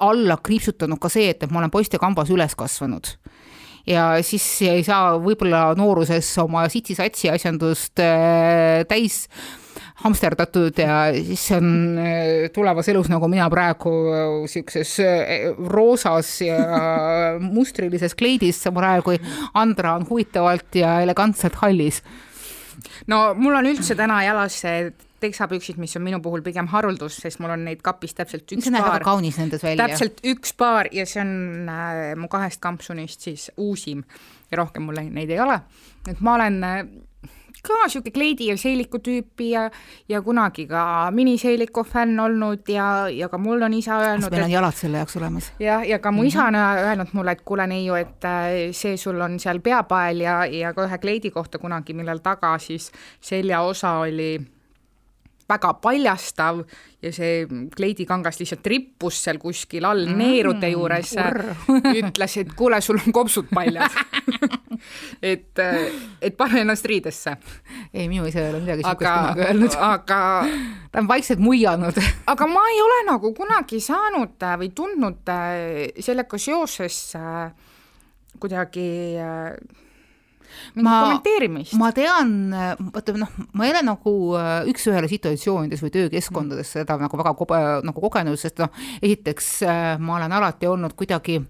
[0.02, 3.14] alla kriipsutanud ka see, et, et ma olen poistekambas üles kasvanud.
[3.90, 9.24] Ja siis ei saa võib-olla nooruses oma sitsi-satsi asjandust äh, täis
[10.04, 13.92] hamsterdatud ja siis on äh, tulevas elus nagu mina praegu
[14.42, 16.58] niisuguses äh, roosas ja
[17.58, 19.22] mustrilises kleidis, samal ajal kui
[19.54, 22.02] Andra on huvitavalt ja elegantselt hallis.
[23.08, 24.62] no mul on üldse täna jalas
[25.22, 28.74] teksapüksid, mis on minu puhul pigem haruldus, sest mul on neid kapis täpselt üks see
[28.74, 29.86] väga kaunis nendes välja.
[29.86, 34.04] täpselt üks paar ja see on äh, mu kahest kampsunist siis uusim
[34.52, 35.60] ja rohkem mul neid ei ole.
[36.10, 36.84] et ma olen äh,
[37.62, 39.68] ka niisugune kleidi ja seeliku tüüpi ja,
[40.10, 44.32] ja kunagi ka miniseeliku fänn olnud ja, ja ka mul on isa öelnud.
[44.32, 45.52] meil on jalad selle jaoks olemas?
[45.60, 46.28] jah, ja ka mu mm -hmm.
[46.28, 50.46] isa on öelnud mulle, et kuule neiu, et äh, see sul on seal peapael ja,
[50.46, 54.42] ja ka ühe kleidi kohta kunagi, millel taga siis seljaosa oli
[55.52, 56.64] väga paljastav
[57.02, 61.16] ja see kleidikangas lihtsalt rippus seal kuskil all mm, neerude juures.
[62.02, 63.92] Ütles, et kuule, sul on kopsud paljad
[65.32, 65.62] et,
[66.22, 67.36] et pane ennast riidesse.
[67.94, 69.78] ei, minu isa ei ole midagi siukest kunagi öelnud.
[69.78, 70.22] aga
[70.92, 72.00] ta on vaikselt muianud.
[72.32, 77.52] Aga ma ei ole nagu kunagi saanud äh, või tundnud äh, sellega seoses äh,
[78.40, 78.90] kuidagi
[80.76, 81.76] ma, kommenteerimist.
[81.80, 82.34] ma tean,
[82.92, 86.82] vaata noh, ma ei ole nagu äh, üks-ühele situatsioonides või töökeskkondades mm.
[86.82, 87.36] seda nagu väga
[87.88, 91.42] nagu kogenud, sest noh, esiteks äh, ma olen alati olnud kuidagi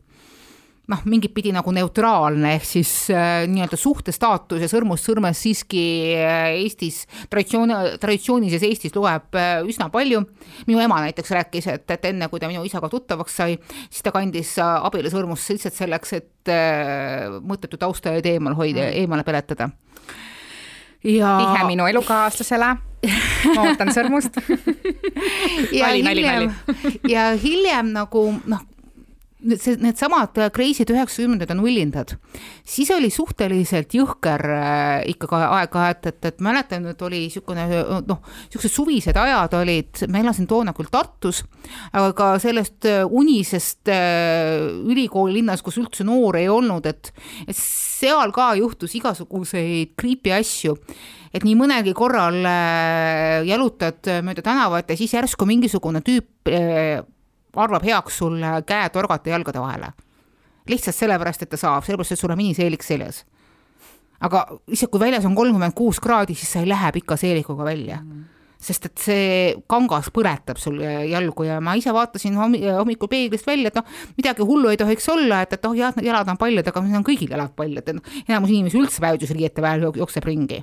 [0.89, 5.83] noh, mingit pidi nagu neutraalne, ehk siis äh, nii-öelda suhtestaatus ja sõrmust sõrmes siiski
[6.17, 10.23] äh, Eestis, traditsioon, traditsioonilises Eestis loeb äh, üsna palju.
[10.67, 13.57] minu ema näiteks rääkis, et, et enne, kui ta minu isaga tuttavaks sai,
[13.89, 19.27] siis ta kandis äh, abielusõrmust lihtsalt selleks, et äh, mõttetu taustajaid eemal hoida mm., eemale
[19.27, 19.69] peletada.
[21.03, 21.37] ja.
[21.37, 22.75] vihje minu elukaaslasele
[23.55, 24.37] ma ootan sõrmust
[25.79, 26.51] ja Nali, hiljem,
[27.09, 28.67] ja hiljem nagu noh,
[29.57, 32.13] see, needsamad Crazy'd üheksakümnendad on nullindad,
[32.67, 37.65] siis oli suhteliselt jõhker äh, ikkagi aeg-ajalt, et, et mäletan, et oli niisugune
[38.07, 41.43] noh, niisugused suvised ajad olid, ma elasin toona küll Tartus,
[41.91, 47.13] aga ka sellest äh, unisest äh, ülikoolilinnas, kus üldse noori ei olnud, et,
[47.47, 50.77] et seal ka juhtus igasuguseid creepy asju.
[51.31, 56.99] Et nii mõnelgi korral äh, jalutad mööda tänavat ja siis järsku mingisugune tüüp äh,
[57.55, 59.93] arvab heaks sul käe torgata jalgade vahele.
[60.69, 63.25] lihtsalt sellepärast, et ta saab, sellepärast, et sul on miniseelik seljas.
[64.19, 67.97] aga isegi kui väljas on kolmkümmend kuus kraadi, siis sa ei lähe pika seelikuga välja
[68.01, 69.29] mm sest et see
[69.71, 73.87] kangas põletab sul jalgu ja ma ise vaatasin hommikul peeglist välja, et noh,
[74.19, 77.07] midagi hullu ei tohiks olla, et, et oh jah, jalad on paljad, aga meil on
[77.07, 80.61] kõigil jalad paljad, et noh, enamus inimesi üldse päevadusriiete vahel jookseb ringi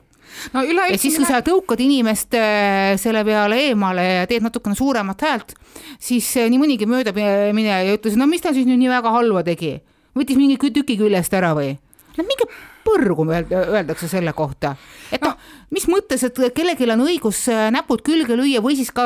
[0.55, 4.79] no üleüldse ja siis, kui sa tõukad inimest äh, selle peale eemale ja teed natukene
[4.79, 5.55] suuremat häält,
[6.03, 9.45] siis äh, nii mõnigi möödamineja ja ütles, no mis ta siis nüüd nii väga halba
[9.47, 9.79] tegi,
[10.19, 11.75] võttis mingi tüki küljest ära või?
[12.19, 12.49] no minge
[12.89, 14.75] põrgu öeldakse selle kohta,
[15.13, 18.91] et noh no., mis mõttes, et kellelgi on õigus äh, näpud külge lüüa või siis
[18.95, 19.05] ka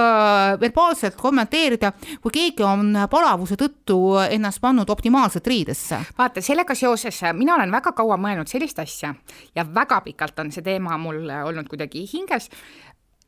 [0.61, 1.93] verbaalselt kommenteerida,
[2.23, 5.99] kui keegi on palavuse tõttu ennast pannud optimaalselt riidesse.
[6.19, 9.15] vaata, sellega seoses mina olen väga kaua mõelnud sellist asja
[9.57, 12.49] ja väga pikalt on see teema mul olnud kuidagi hinges.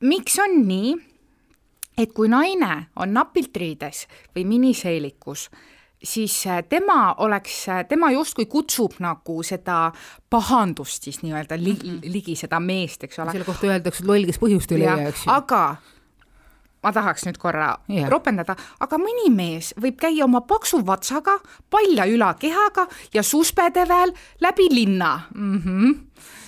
[0.01, 0.95] miks on nii,
[1.99, 5.49] et kui naine on napilt riides või miniseelikus,
[6.05, 9.93] siis äh, tema oleks, äh, tema justkui kutsub nagu seda
[10.31, 12.13] pahandust siis nii-öelda ligi, mhm.
[12.13, 13.33] ligi seda meest, eks ole.
[13.33, 15.33] selle kohta öeldakse, et loll, kes põhjust ei leia, eks ju.
[15.35, 15.65] aga
[16.85, 18.09] ma tahaks nüüd korra yeah.
[18.13, 21.39] ropendada, aga mõni mees võib käia oma paksu vatsaga,
[21.73, 24.13] palja ülakehaga ja suspede veel
[24.45, 25.61] läbi linna mm.
[25.65, 26.01] -hmm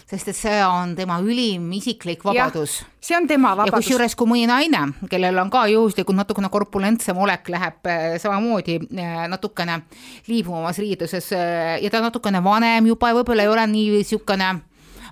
[0.07, 2.79] sest et see on tema ülim isiklik vabadus.
[3.03, 3.73] see on tema vabadus.
[3.73, 8.79] ja kusjuures, kui mõni naine, kellel on ka juhuslikult natukene korpulentsem olek, läheb äh, samamoodi
[8.87, 9.81] äh, natukene
[10.29, 14.53] liibuvamas riiduses äh, ja ta natukene vanem juba ja võib-olla ei ole nii niisugune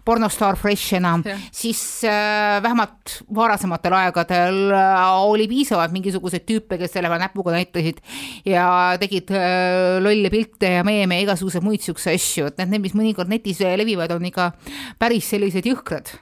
[0.04, 7.08] pornostaar fresh enam, siis äh, vähemalt varasematel aegadel äh, oli piisavalt mingisuguseid tüüpe, kes selle
[7.08, 8.02] näpuga näitasid
[8.48, 8.66] ja
[9.00, 13.32] tegid äh, lolle pilte ja meeme ja igasuguseid muid siukseid asju, et need, mis mõnikord
[13.32, 14.52] netis levivad, on ikka
[15.00, 16.12] päris sellised jõhkrad.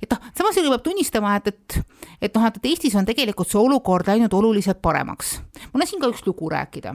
[0.00, 1.78] Et noh, samas jälle peab tunnistama, et, et,
[2.28, 5.40] et noh, et Eestis on tegelikult see olukord läinud oluliselt paremaks.
[5.72, 6.94] mul on siin ka üks lugu rääkida,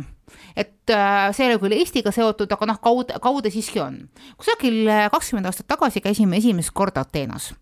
[0.56, 4.04] et äh, see ei ole küll Eestiga seotud, aga noh, kaude, kaude siiski on.
[4.40, 7.54] kusagil äh, kakskümmend aastat tagasi käisime esimest korda Ateenas.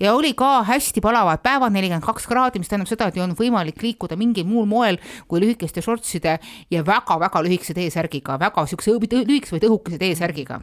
[0.00, 3.36] Ja oli ka hästi palavad päevad, nelikümmend kaks kraadi, mis tähendab seda, et ei olnud
[3.38, 4.96] võimalik liikuda mingil muul moel
[5.28, 6.38] kui lühikeste shortside
[6.72, 10.62] ja väga-väga lühikese T-särgiga, väga siukse lühikese või õhukese T-särgiga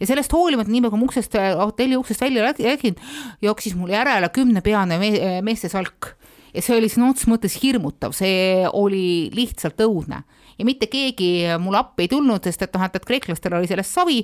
[0.00, 2.96] ja sellest hoolimata, nii nagu ma uksest, hotelli uksest välja läksin,
[3.42, 5.10] jooksis mul järele kümnepeane me
[5.46, 6.14] meeste salk.
[6.54, 10.22] Ja see oli sõna otseses mõttes hirmutav, see oli lihtsalt õudne
[10.58, 11.30] ja mitte keegi
[11.62, 14.18] mulle appi ei tulnud, sest et noh, et, et kreeklastel oli sellest savi.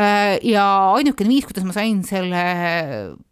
[0.00, 2.44] Äh, ja ainukene viis, kuidas ma sain selle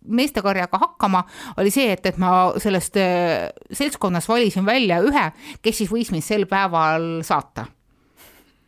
[0.04, 1.24] meestekarjaga hakkama,
[1.61, 5.30] oli see, et, et ma sellest äh, seltskonnas valisin välja ühe,
[5.64, 7.68] kes siis võis mind sel päeval saata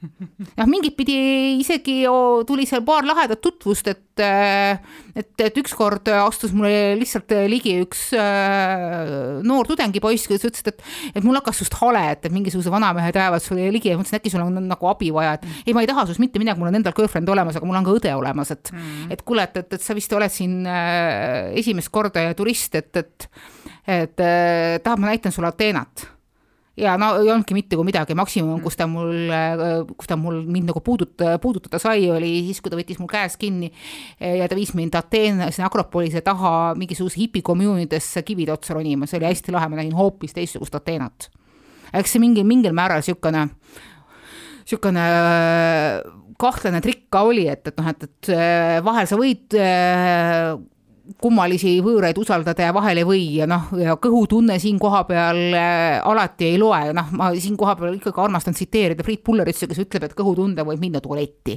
[0.05, 1.17] noh, mingit pidi
[1.61, 2.03] isegi
[2.49, 4.79] tuli seal paar lahedat tutvust, et, äh,
[5.17, 11.27] et, et ükskord astus mulle lihtsalt ligi üks äh, noor tudengipoiss, kes ütles, et, et
[11.27, 14.45] mul hakkas just hale, et, et mingisuguse vanamehe taevas sulle ligi ja mõtlesin, äkki sul
[14.45, 16.97] on nagu abi vaja, et ei, ma ei taha sinust mitte midagi, mul on endal
[16.97, 19.83] girlfriend olemas, aga mul on ka õde olemas, et mm., et kuule, et, et, et
[19.83, 23.31] sa vist oled siin äh, esimest korda ja turist, et, et,
[23.87, 26.09] et äh, tahad, ma näitan sulle Ateenat
[26.77, 29.33] ja no ei olnudki mitte kui midagi, maksimum, kus ta mul,
[29.97, 33.41] kus ta mul mind nagu puuduta, puudutada sai, oli siis, kui ta võttis mul käest
[33.41, 33.71] kinni
[34.21, 39.31] ja ta viis mind Ateena, sinna Akropolise taha mingisuguse hipikommuunidesse kivide otsa ronima, see oli
[39.31, 41.31] hästi lahe, ma nägin hoopis teistsugust Ateenat.
[41.97, 43.49] eks see mingi, mingil määral niisugune,
[44.67, 45.09] niisugune
[46.37, 48.33] kahtlane trikk ka oli, et, et noh, et, et
[48.85, 49.57] vahel sa võid
[51.21, 56.51] kummalisi võõraid usaldada ja vahel ei või ja noh, ja kõhutunne siin kohapeal äh, alati
[56.51, 60.65] ei loe, noh, ma siin kohapeal ikkagi armastan tsiteerida Priit Pulleritsi, kes ütleb, et kõhutunde
[60.67, 61.57] võib minna tualetti.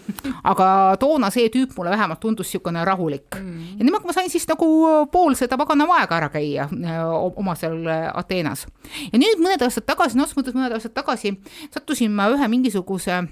[0.50, 0.68] aga
[1.00, 3.76] toona see tüüp mulle vähemalt tundus niisugune rahulik mm.
[3.78, 4.66] ja niimoodi ma sain siis nagu
[5.12, 8.66] pool seda paganama aega ära käia äh, oma seal äh, Ateenas.
[9.12, 11.36] ja nüüd mõned aastad tagasi, no otseses mõttes mõned aastad tagasi
[11.70, 13.22] sattusin ma ühe mingisuguse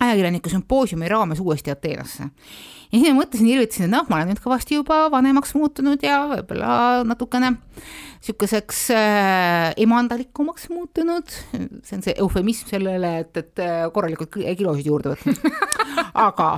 [0.00, 2.28] ajakirjaniku sümpoosiumi raames uuesti Ateenasse.
[2.92, 6.20] Ja siis ma mõtlesin, irvitasin, et noh, ma olen nüüd kõvasti juba vanemaks muutunud ja
[6.30, 6.74] võib-olla
[7.06, 11.32] natukene niisuguseks äh, emandalikumaks muutunud,
[11.82, 15.42] see on see eufemism sellele, et, et äh, korralikult kilosid juurde võtnud.
[16.26, 16.50] Aga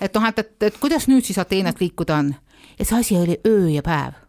[0.00, 2.30] et noh, et, et, et kuidas nüüd siis Ateenat liikuda on,
[2.78, 4.25] et see asi oli öö ja päev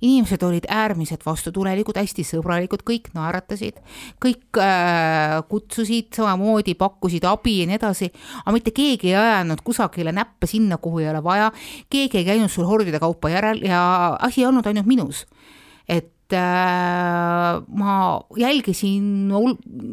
[0.00, 3.80] inimesed olid äärmiselt vastutulelikud, hästi sõbralikud, kõik naeratasid,
[4.22, 8.10] kõik äh, kutsusid samamoodi, pakkusid abi ja nii edasi,
[8.42, 11.50] aga mitte keegi ei ajanud kusagile näppe sinna, kuhu ei ole vaja,
[11.92, 13.84] keegi ei käinud sul hordide kaupa järel ja
[14.20, 15.26] asi ei olnud ainult minus.
[15.88, 19.32] et äh, ma jälgisin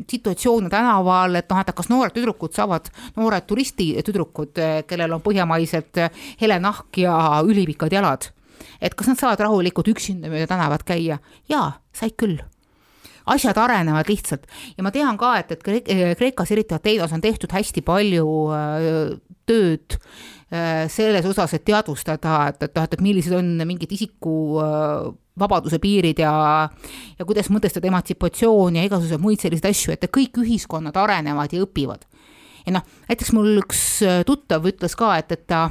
[0.09, 2.87] situatsioone tänaval, et noh, et kas noored tüdrukud saavad,
[3.17, 5.99] noored turistitüdrukud, kellel on põhjamaised
[6.41, 8.31] hele nahk ja ülipikad jalad
[8.81, 11.19] et kas nad saavad rahulikult üksinda mööda tänavat käia?
[11.51, 12.41] jaa, said küll
[13.29, 14.47] asjad arenevad lihtsalt
[14.77, 15.63] ja ma tean ka, et, et
[16.17, 18.85] Kreekas, eriti Ateenas on tehtud hästi palju äh,
[19.49, 25.11] tööd äh, selles osas, et teadvustada, et, et noh, et, millised on mingid isiku äh,
[25.41, 26.33] vabaduse piirid ja,
[27.17, 32.03] ja kuidas mõtestada emantsipatsiooni ja igasuguseid muid selliseid asju, et kõik ühiskonnad arenevad ja õpivad.
[32.65, 33.85] ja noh, näiteks mul üks
[34.27, 35.69] tuttav ütles ka, et, et ta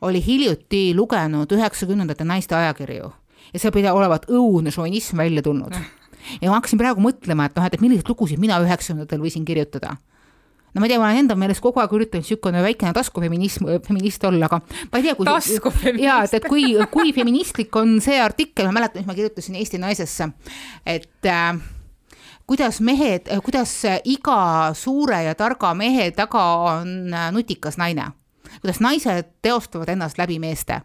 [0.00, 3.10] oli hiljuti lugenud üheksakümnendate naiste ajakirju
[3.52, 5.74] ja seal pidi olevat õudne šovinism välja tulnud.
[6.42, 9.96] ja ma hakkasin praegu mõtlema, et noh, et, milliseid lugusid mina üheksakümnendatel võisin kirjutada.
[10.74, 14.24] No ma ei tea, ma olen enda meelest kogu aeg üritanud niisugune väikene taskufeminism, feminist
[14.28, 14.60] olla, aga
[14.92, 15.24] ma ei tea, kui
[16.04, 19.80] jaa, et, et kui, kui feministlik on see artikkel, ma mäletan, mis ma kirjutasin Eesti
[19.80, 20.28] Naisesse,
[20.84, 21.56] et äh,
[22.46, 23.72] kuidas mehed, kuidas
[24.04, 24.38] iga
[24.76, 26.44] suure ja targa mehe taga
[26.76, 28.12] on äh, nutikas naine
[28.60, 30.80] kuidas naised teostavad ennast läbi meeste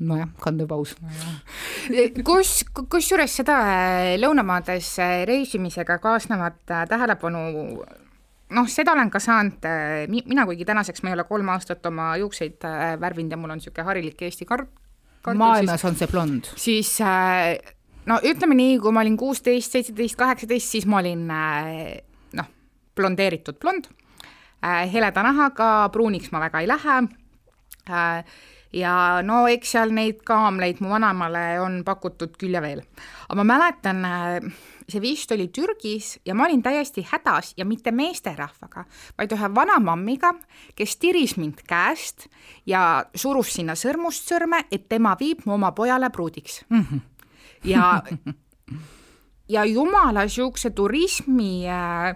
[0.00, 1.10] nojah, kandev paus no.
[2.26, 7.42] kus, kusjuures seda äh, lõunamaades äh, reisimisega kaasnevat äh, tähelepanu
[8.50, 9.66] noh, seda olen ka saanud,
[10.10, 12.64] mina kuigi tänaseks ma ei ole kolm aastat oma juukseid
[13.00, 14.72] värvinud ja mul on niisugune harilik Eesti kart-.
[15.28, 16.50] maailmas on see blond.
[16.58, 16.96] siis
[18.10, 22.50] no ütleme nii, kui ma olin kuusteist, seitseteist, kaheksateist, siis ma olin noh,
[22.96, 23.86] blondeeritud blond
[24.62, 26.96] heleda nahaga, pruuniks ma väga ei lähe
[27.90, 28.24] äh,
[28.72, 28.94] ja
[29.26, 32.82] no eks seal neid kaamleid mu vanaemale on pakutud küll ja veel.
[33.28, 34.52] aga ma mäletan, äh,
[34.88, 38.84] see vist oli Türgis ja ma olin täiesti hädas ja mitte meesterahvaga,
[39.18, 40.34] vaid ühe vanamammiga,
[40.74, 42.28] kes tiris mind käest
[42.66, 46.84] ja surus sinna sõrmust sõrme, et tema viib mu oma pojale pruudiks mm.
[46.90, 47.00] -hmm.
[47.64, 48.02] ja,
[49.48, 52.14] ja jumala niisuguse turismi äh,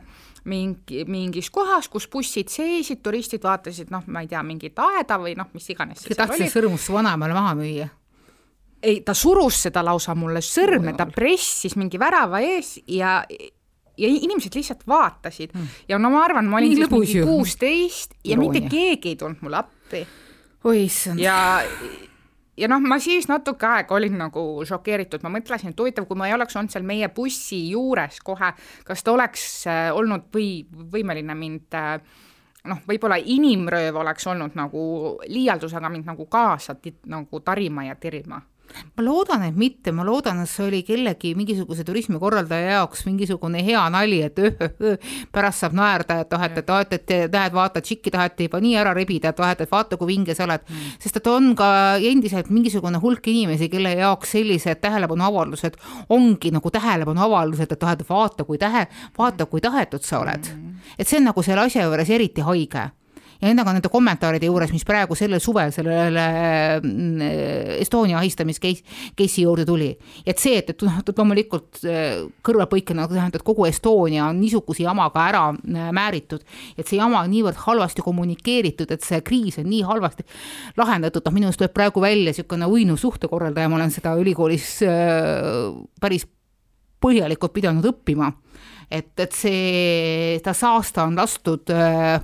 [0.50, 5.34] mingi, mingis kohas, kus bussid seisid, turistid vaatasid, noh, ma ei tea, mingit aeda või
[5.38, 6.04] noh, mis iganes.
[6.04, 7.90] ta tahtis sõrmust vanaemale maha müüa?
[8.84, 13.22] ei, ta surus seda lausa mulle sõrme, ta pressis mingi värava ees ja
[13.94, 15.68] ja inimesed lihtsalt vaatasid hmm.
[15.88, 19.44] ja no ma arvan, ma olin Nii siis mingi kuusteist ja mitte keegi ei tulnud
[19.44, 20.02] mulle appi.
[20.64, 21.22] oi issand.
[21.22, 21.62] ja
[22.56, 26.28] ja noh, ma siis natuke aega olin nagu šokeeritud, ma mõtlesin, et huvitav, kui ma
[26.28, 28.52] ei oleks olnud seal meie bussi juures kohe,
[28.86, 30.64] kas ta oleks äh, olnud või
[30.94, 31.98] võimeline mind äh,
[32.70, 34.82] noh, võib-olla inimrööv oleks olnud nagu
[35.28, 36.76] liialdus, aga mind nagu kaasa
[37.10, 38.40] nagu tarima ja tirima
[38.96, 43.82] ma loodan, et mitte, ma loodan, et see oli kellegi mingisuguse turismikorraldaja jaoks mingisugune hea
[43.92, 44.94] nali, et öö,
[45.34, 48.74] pärast saab naerda, et noh, et, et, et, et, näed, vaata, tšikki taheti juba nii
[48.80, 50.66] ära rebida, et vahet, et vaata, kui vinge sa oled.
[50.68, 50.96] Mm..
[51.02, 51.68] sest et on ka
[52.12, 55.78] endiselt mingisugune hulk inimesi, kelle jaoks sellised tähelepanuavaldused
[56.14, 58.86] ongi nagu tähelepanuavaldused, et noh, et vaata, kui tähe,
[59.18, 60.50] vaata, kui tahetud sa oled.
[60.50, 60.76] Mm..
[60.98, 62.90] et see on nagu selle asja juures eriti haige
[63.44, 66.24] ja nendega nende kommentaaride juures, mis praegu sellel suvel sellele
[66.80, 67.24] mm,
[67.84, 68.80] Estonia ahistamiskeis,
[69.18, 69.90] case'i juurde tuli.
[70.26, 74.40] et see, et, et noh, et loomulikult äh, kõrvalpõikena nagu tähendab, et kogu Estonia on
[74.40, 76.44] niisuguse jamaga ära äh, määritud,
[76.78, 80.24] et see jama on niivõrd halvasti kommunikeeritud, et see kriis on nii halvasti
[80.80, 85.68] lahendatud, noh minu arust tuleb praegu välja niisugune uinuv suhtekorraldaja, ma olen seda ülikoolis äh,
[86.00, 86.24] päris
[87.04, 88.32] põhjalikult pidanud õppima
[88.90, 92.20] et, et see, seda saasta on lastud äh,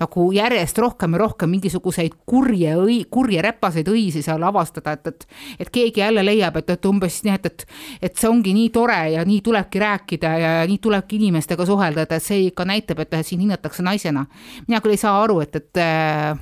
[0.00, 5.26] nagu järjest rohkem ja rohkem mingisuguseid kurje õi-, kurje räpaseid õisi seal avastada, et, et
[5.62, 7.66] et keegi jälle leiab, et, et umbes nii, et, et
[8.10, 12.12] et see ongi nii tore ja nii tulebki rääkida ja nii tulebki inimestega suhelda, et,
[12.12, 14.26] et see ikka näitab, et sind hinnatakse naisena.
[14.68, 16.38] mina küll ei saa aru, et, et äh,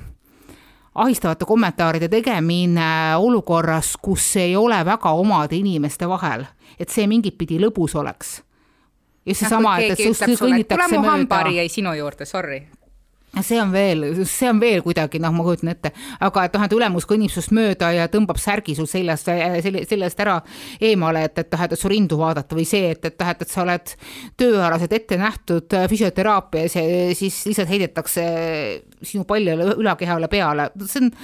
[0.95, 6.45] ahistavate kommentaaride tegemine olukorras, kus ei ole väga omade inimeste vahel,
[6.79, 8.41] et see mingit pidi lõbus oleks
[9.25, 11.09] ja seesama, et, et sinust kõnnitakse mööda.
[11.15, 12.63] hambahari jäi sinu juurde, sorry.
[13.31, 16.73] See on veel, see on veel kuidagi noh, ma kujutan ette, aga et noh, et
[16.75, 19.29] ülemus kõnnib sinust mööda ja tõmbab särgi sul seljast,
[19.63, 20.33] selle, seljast ära
[20.83, 23.53] eemale, et, et noh, et su rindu vaadata või see, et, et noh, et, et
[23.53, 23.95] sa oled
[24.41, 26.83] tööalaselt ette nähtud füsioteraapias ja
[27.15, 28.27] siis lihtsalt heidetakse
[28.99, 31.15] sinu paljale ülakehale peale, see on,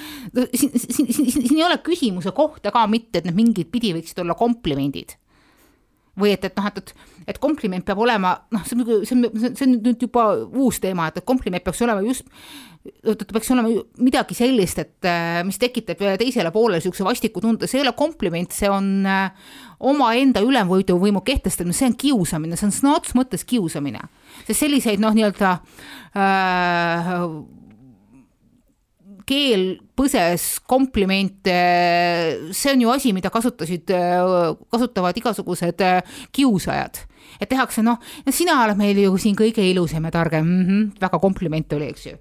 [0.55, 4.23] siin, siin, siin, siin ei ole küsimuse kohta ka mitte, et need mingid pidi võiksid
[4.23, 5.17] olla komplimendid
[6.17, 9.17] või et, et noh, et, et, et kompliment peab olema, noh, see on nagu, see
[9.17, 12.27] on, see on nüüd juba uus teema, et, kompliment peaks olema just,
[13.03, 13.71] ta peaks olema
[14.03, 15.09] midagi sellist, et
[15.47, 19.05] mis tekitab teisele poolele niisuguse vastiku tunde, see ei ole kompliment, see on
[19.77, 24.01] omaenda ülemvõimu kehtestamine, see on kiusamine, see on sõna otseses mõttes kiusamine.
[24.47, 25.53] sest selliseid noh, nii-öelda
[26.17, 27.13] äh,
[29.27, 29.65] keel
[29.97, 31.57] põses komplimente,
[32.55, 33.91] see on ju asi, mida kasutasid,
[34.71, 35.83] kasutavad igasugused
[36.35, 37.03] kiusajad.
[37.41, 37.99] et tehakse noh,
[38.31, 42.05] sina oled meil ju siin kõige ilusam ja targem mm, -hmm, väga kompliment oli, eks
[42.05, 42.17] ju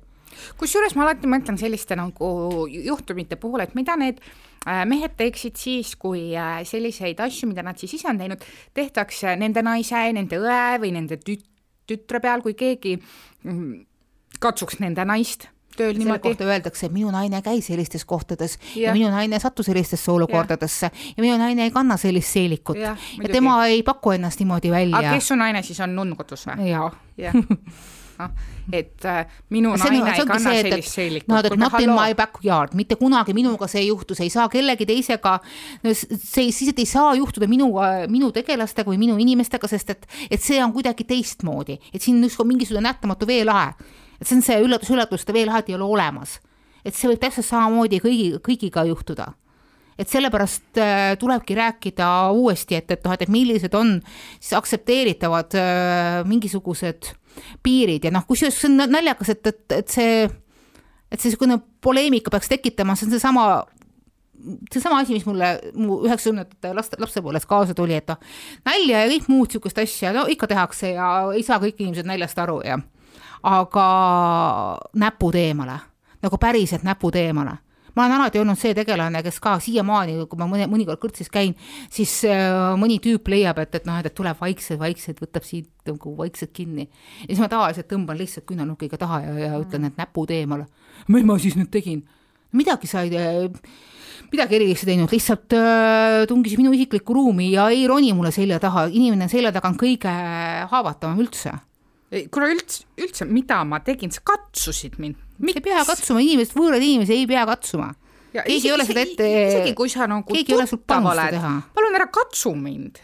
[0.61, 5.95] kusjuures ma alati mõtlen selliste nagu juhtumite puhul, et mida need äh, mehed teeksid siis,
[5.97, 8.45] kui äh, selliseid asju, mida nad siis ise on teinud,
[8.75, 11.47] tehtakse nende naise, nende õe või nende tüt-,
[11.89, 13.85] tütre peal, kui keegi mm,
[14.43, 16.09] katsuks nende naist tööl niimoodi.
[16.09, 20.91] selle kohta öeldakse, minu naine käis sellistes kohtades ja, ja minu naine sattus sellistesse olukordadesse
[20.91, 21.15] ja.
[21.17, 24.99] ja minu naine ei kanna sellist seelikut ja, ja tema ei paku ennast niimoodi välja.
[24.99, 26.71] aga kes su naine siis on, nunn kodus või?
[26.71, 27.33] jaa ja.
[28.19, 28.31] noh,
[28.73, 31.31] et äh, minu see, naine ei kanna see, sellist seelikut.
[31.31, 34.49] no et not in my backyard, mitte kunagi minuga see ei juhtu, see ei saa
[34.53, 35.37] kellegi teisega,
[35.85, 37.71] see siis ei saa juhtuda minu,
[38.13, 42.29] minu tegelastega või minu inimestega, sest et, et see on kuidagi teistmoodi, et siin on
[42.29, 43.75] justkui mingisugune nähtamatu veelahe
[44.21, 46.39] et see on see üllatus, üllatuste veelahet ei ole olemas.
[46.87, 49.33] et see võib täpselt samamoodi kõigi, kõigiga juhtuda.
[49.99, 54.01] et sellepärast äh, tulebki rääkida uuesti, et, et noh, et, et millised on
[54.39, 57.13] siis aktsepteeritavad äh, mingisugused
[57.63, 60.27] piirid ja noh, kusjuures see on naljakas, et, et, et see,
[61.11, 63.47] et see niisugune poleemika peaks tekitama, see on seesama
[64.73, 68.21] seesama asi, mis mulle mu üheksakümnendate laste, lapsepõlves kaasa tuli, et noh,
[68.69, 72.39] nalja ja kõik muud niisugust asja, no ikka tehakse ja ei saa kõik inimesed naljast
[72.43, 72.79] aru ja
[73.43, 73.87] aga
[74.95, 75.79] näpud eemale,
[76.23, 77.59] nagu päriselt näpud eemale
[77.97, 81.55] ma olen alati olnud see tegelane, kes ka siiamaani, kui ma mõne, mõnikord kõrtsis käin,
[81.93, 86.13] siis äh, mõni tüüp leiab, et, et noh, et tuleb vaikselt, vaikselt, võtab siit nagu
[86.19, 86.89] vaikselt kinni.
[87.25, 90.69] ja siis ma tavaliselt tõmban lihtsalt küünarnukiga taha ja, ja ütlen, et näpud eemale.
[91.09, 92.05] mis ma siis nüüd tegin?
[92.57, 93.49] midagi sa ei tee
[94.33, 98.91] midagi erilist teinud, lihtsalt äh, tungis minu isiklikku ruumi ja ei roni mulle selja taha,
[98.93, 100.13] inimene selja taga on kõige
[100.69, 101.55] haavatavam üldse
[102.33, 105.19] kuule üldse, üldse, mida ma tegin, sa katsusid mind.
[105.53, 107.93] ei pea katsuma, inimesed, võõrad inimesed ei pea katsuma.
[108.37, 109.29] keegi ei ole seda ette.
[109.49, 111.39] isegi kui sa nagu tuttav oled,
[111.77, 113.03] palun ära katsu mind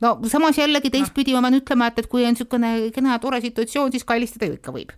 [0.00, 1.40] no samas jällegi teistpidi no.
[1.40, 4.72] ma pean ütlema, et, et kui on niisugune kena tore situatsioon, siis kallistada ju ikka
[4.74, 4.94] võib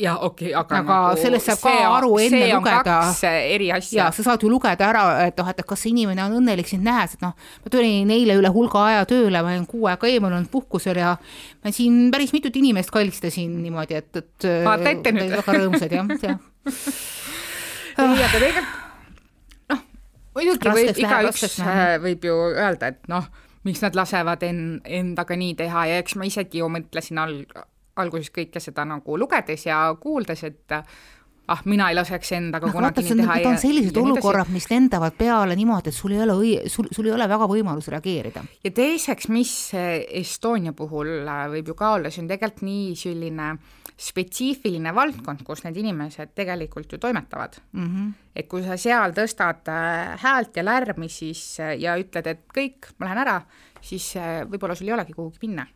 [0.00, 2.96] jah, okei okay,, aga aga nagu sellest saab ka aru enne lugeda.
[3.40, 3.98] eri asja.
[3.98, 6.86] ja sa saad ju lugeda ära, et noh, et kas see inimene on õnnelik sind
[6.86, 10.32] nähes, et noh, ma tulin eile üle hulga aja tööle, ma olin kuu aega eemal
[10.32, 14.48] olnud puhkusel ja ma siin päris mitut inimest kallistasin niimoodi, et, et.
[14.66, 15.34] vaata ette nüüd.
[15.36, 16.40] väga rõõmsad jah, jah.
[18.00, 18.72] ei, aga tegelikult
[19.74, 19.84] noh,
[20.38, 21.60] muidugi võib igaüks
[22.06, 23.28] võib ju öelda, et noh,
[23.66, 27.42] miks nad lasevad en-, endaga nii teha ja eks ma isegi ju mõtlesin all,
[27.96, 30.78] alguses kõike seda nagu lugedes ja kuuldes, et
[31.50, 33.36] ah, mina ei laseks endaga no, kunagi vaata, nii teha.
[33.40, 36.88] Need on sellised ja olukorrad, mis lendavad peale niimoodi, et sul ei ole õi-, sul,
[36.94, 38.44] sul ei ole väga võimalus reageerida.
[38.64, 43.52] ja teiseks, mis Estonia puhul äh, võib ju ka olla, see on tegelikult nii selline
[44.00, 47.88] spetsiifiline valdkond, kus need inimesed tegelikult ju toimetavad mm.
[47.88, 48.12] -hmm.
[48.34, 52.94] et kui sa seal tõstad äh, häält ja lärmi, siis äh, ja ütled, et kõik,
[52.98, 53.40] ma lähen ära,
[53.80, 54.12] siis
[54.48, 55.66] võib-olla sul ei olegi kuhugi minna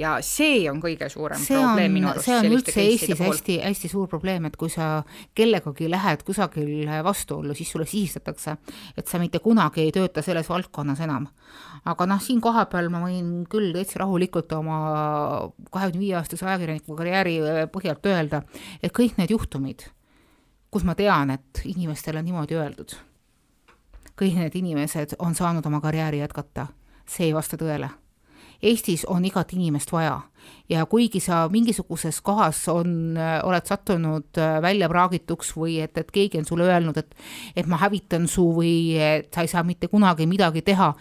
[0.00, 2.26] ja see on kõige suurem see probleem minu arust.
[2.26, 5.02] see on üldse Eestis hästi-hästi suur probleem, et kui sa
[5.36, 8.56] kellegagi lähed kusagil vastuollu, siis sulle sihistatakse,
[8.96, 11.28] et sa mitte kunagi ei tööta selles valdkonnas enam.
[11.84, 14.80] aga noh, siin kohapeal ma võin küll täitsa rahulikult oma
[15.72, 18.42] kahekümne viie aastase ajakirjaniku karjääri äh, põhjalt öelda,
[18.82, 19.86] et kõik need juhtumid,
[20.70, 22.98] kus ma tean, et inimestele on niimoodi öeldud,
[24.20, 26.68] kõik need inimesed on saanud oma karjääri jätkata,
[27.08, 27.90] see ei vasta tõele
[28.62, 30.18] Eestis on igat inimest vaja.
[30.68, 36.40] Ja kuigi sa mingisuguses kohas on, oled sattunud äh, välja praagituks või et, et keegi
[36.40, 37.14] on sulle öelnud, et
[37.56, 40.92] et ma hävitan su või et sa ei saa mitte kunagi midagi teha,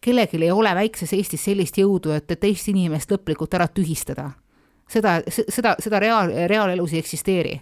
[0.00, 4.30] kellelgi ei ole väikses Eestis sellist jõudu, et, et teist inimest lõplikult ära tühistada.
[4.88, 7.56] seda, seda, seda reaal, reaalelus ei eksisteeri.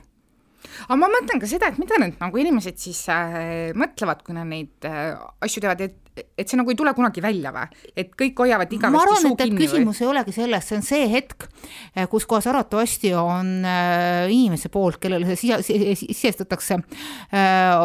[0.89, 4.49] Aga ma mõtlen ka seda, et mida need nagu inimesed siis äh, mõtlevad, kui nad
[4.49, 5.15] neid äh,
[5.45, 7.67] asju teevad, et, et see nagu ei tule kunagi välja või?
[7.97, 9.67] et kõik hoiavad igavesti suu kinni või?
[9.67, 11.49] küsimus ei olegi selles, see on see hetk,
[11.97, 17.79] äh, kus kohas arvatavasti on äh, inimese poolt, kellele see sisestatakse äh,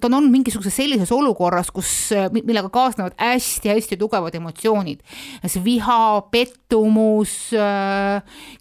[0.00, 1.90] ta on olnud mingisuguses sellises olukorras, kus,
[2.34, 5.00] millega kaasnevad hästi-hästi tugevad emotsioonid.
[5.46, 7.34] see viha, pettumus,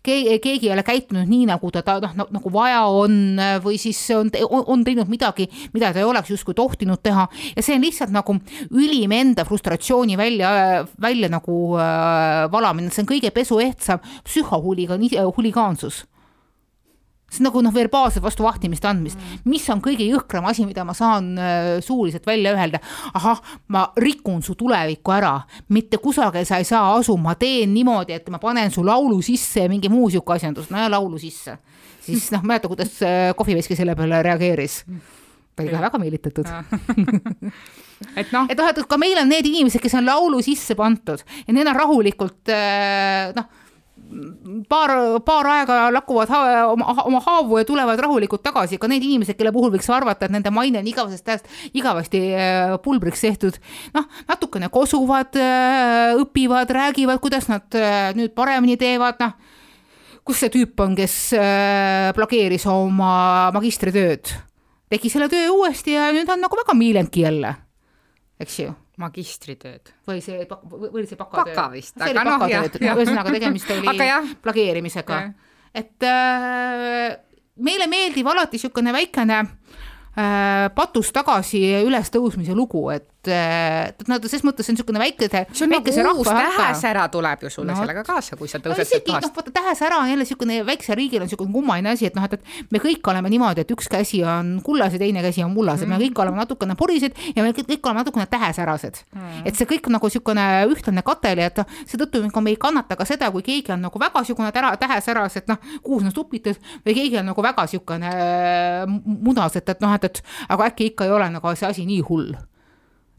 [0.03, 3.99] keegi, keegi ei ole käitunud nii, nagu ta, ta noh, nagu vaja on või siis
[4.15, 7.27] on, on teinud midagi, mida ta ei oleks justkui tohtinud teha.
[7.55, 8.37] Ja see on lihtsalt nagu
[8.69, 15.03] ülim enda frustratsiooni välja, välja nagu äh, valamine, see on kõige pesuehtsam psühhohuligaan,
[15.35, 16.05] huligaansus
[17.29, 19.19] see on nagu noh, verbaalset vastu vahtimist andmist.
[19.49, 22.81] Mis on kõige jõhkram asi, mida ma saan äh, suuliselt välja öelda.
[23.13, 25.35] ahah, ma rikun su tulevikku ära,
[25.69, 29.65] mitte kusagil sa ei saa asuma, ma teen niimoodi, et ma panen su laulu sisse
[29.65, 31.57] ja mingi muu sihuke asjandus, no ja laulu sisse.
[32.01, 34.83] siis noh, mäleta, kuidas äh, kohviveski selle peale reageeris.
[35.55, 36.49] ta oli kohe väga meelitatud.
[38.15, 41.19] Et noh, et noh, et ka meil on need inimesed, kes on laulu sisse pandud
[41.19, 43.49] ja need on rahulikult äh, noh
[44.69, 44.91] paar,
[45.25, 46.39] paar aega lakuvad ha
[46.71, 50.33] oma, oma haavu ja tulevad rahulikult tagasi, ka need inimesed, kelle puhul võiks arvata, et
[50.33, 53.59] nende maine on igavesest ajast igavesti äh, pulbriks tehtud,
[53.95, 59.37] noh, natukene kosuvad, äh, õpivad, räägivad, kuidas nad äh, nüüd paremini teevad, noh,
[60.25, 61.15] kus see tüüp on, kes
[62.17, 64.29] plageeris oma magistritööd,
[64.91, 67.55] tegi selle töö uuesti ja nüüd on nagu väga miilengi jälle,
[68.41, 69.93] eks ju magistritööd.
[70.07, 71.53] või see, või see bakatöö.
[71.53, 72.67] baka vist, aga noh, jah.
[72.97, 73.95] ühesõnaga, tegemist oli
[74.43, 75.21] plageerimisega.
[75.73, 77.17] et äh,
[77.59, 84.63] meile meeldib alati niisugune väikene äh, patus tagasi ülestõusmise lugu, et et noh, ses mõttes
[84.63, 88.47] see on niisugune väikese, väikese nagu uus tähesära tuleb ju sulle no, sellega kaasa, kui
[88.47, 89.25] sa tõused sealt kohast.
[89.27, 92.37] noh, vaata tähesära on jälle niisugune väikse riigil on niisugune kummaline asi, et noh, et,
[92.39, 95.81] et me kõik oleme niimoodi, et üks käsi on kullas ja teine käsi on mullas
[95.83, 99.41] mm., et me kõik oleme natukene purised ja me kõik oleme natukene tähesärased mm..
[99.51, 103.07] et see kõik nagu niisugune ühtlane katel ja et noh, seetõttu me ei kannata ka
[103.09, 106.55] seda, kui keegi on nagu väga niisugune tära, tähesäras, et noh, kuus on supitud
[106.87, 108.13] või keegi on nagu väga niisugune
[109.27, 110.23] mudas, et, et noh, et, et
[110.55, 112.31] aga äkki ikka ei ole nagu see asi nii hull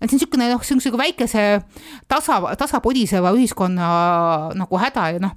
[0.00, 1.44] et see on niisugune noh, see on niisugune väikese
[2.08, 3.90] tasa, tasapodiseva ühiskonna
[4.56, 5.36] nagu häda ja noh,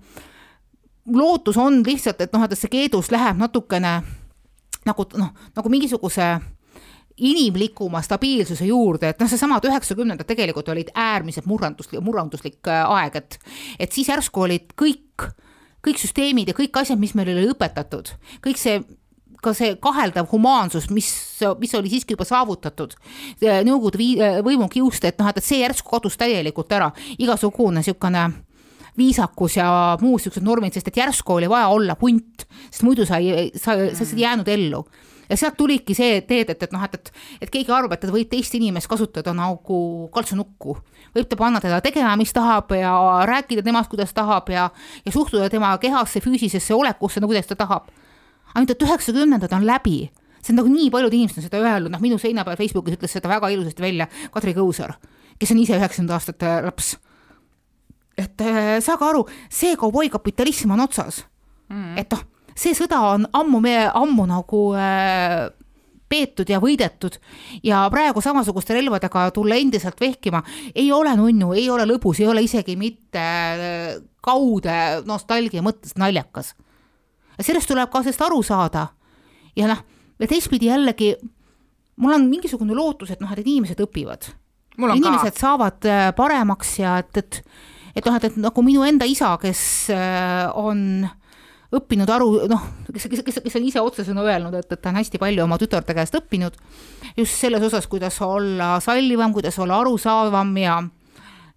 [1.11, 4.01] lootus on lihtsalt, et noh, et see keedus läheb natukene
[4.88, 6.34] nagu noh, nagu mingisuguse
[7.18, 13.38] inimlikuma stabiilsuse juurde, et noh, seesamad üheksakümnendad tegelikult olid äärmiselt murranduslik, murranduslik äh, aeg, et
[13.80, 15.28] et siis järsku olid kõik,
[15.86, 18.82] kõik süsteemid ja kõik asjad, mis meile oli õpetatud, kõik see
[19.43, 21.09] ka see kaheldav humaansus, mis,
[21.59, 22.95] mis oli siiski juba saavutatud.
[23.67, 28.27] Nõukogude võimu kiuste, et noh, et see järsku kadus täielikult ära, igasugune niisugune
[28.97, 29.69] viisakus ja
[30.01, 33.75] muud niisugused normid, sest et järsku oli vaja olla punt, sest muidu sa ei, sa,
[33.93, 34.83] sa ei jäänud ellu.
[35.29, 37.11] Ja sealt tuligi see teed, et, et noh, et, et,
[37.45, 39.77] et keegi arvab, et võib teist inimest kasutada nagu
[40.13, 40.75] kaltsunukku.
[41.15, 42.91] võib ta panna teda tegema, mis tahab ja
[43.25, 44.69] rääkida temast, kuidas tahab ja,
[45.05, 47.89] ja suhtuda tema kehasse, füüsilisesse olekusse, no kuidas ta tahab
[48.54, 49.97] ainult et üheksakümnendad on läbi.
[50.43, 53.14] See on nagu nii paljud inimesed on seda öelnud, noh, minu seina peal Facebookis ütles
[53.16, 54.97] seda väga ilusasti välja Kadri Kõusaar,
[55.39, 56.97] kes on ise üheksakümnendate aastate laps.
[58.20, 61.24] et äh, saage aru, see kauboikapitalism on otsas.
[61.72, 61.97] Mm..
[61.97, 62.26] et noh,
[62.60, 65.47] see sõda on ammu, me ammu nagu äh,
[66.12, 67.16] peetud ja võidetud.
[67.64, 70.43] Ja praegu samasuguste relvadega tulla endiselt vehkima
[70.76, 74.76] ei ole nunnu, ei ole lõbus, ei ole isegi mitte äh, kaude
[75.08, 76.51] nostalgia mõttes naljakas
[77.45, 78.87] sellest tuleb ka sellest aru saada.
[79.55, 79.83] ja noh,
[80.19, 81.13] ja teistpidi jällegi,
[82.01, 84.31] mul on mingisugune lootus, et noh, et inimesed õpivad.
[84.77, 85.39] inimesed ka.
[85.39, 87.41] saavad äh, paremaks ja et, et,
[87.95, 89.63] et noh, et, et nagu minu enda isa, kes
[89.93, 91.05] äh, on
[91.73, 94.99] õppinud aru, noh, kes, kes, kes, kes on ise otsesõnu öelnud, et, et ta on
[94.99, 96.57] hästi palju oma tütarde käest õppinud
[97.17, 100.81] just selles osas, kuidas olla sallivam, kuidas olla arusaavam ja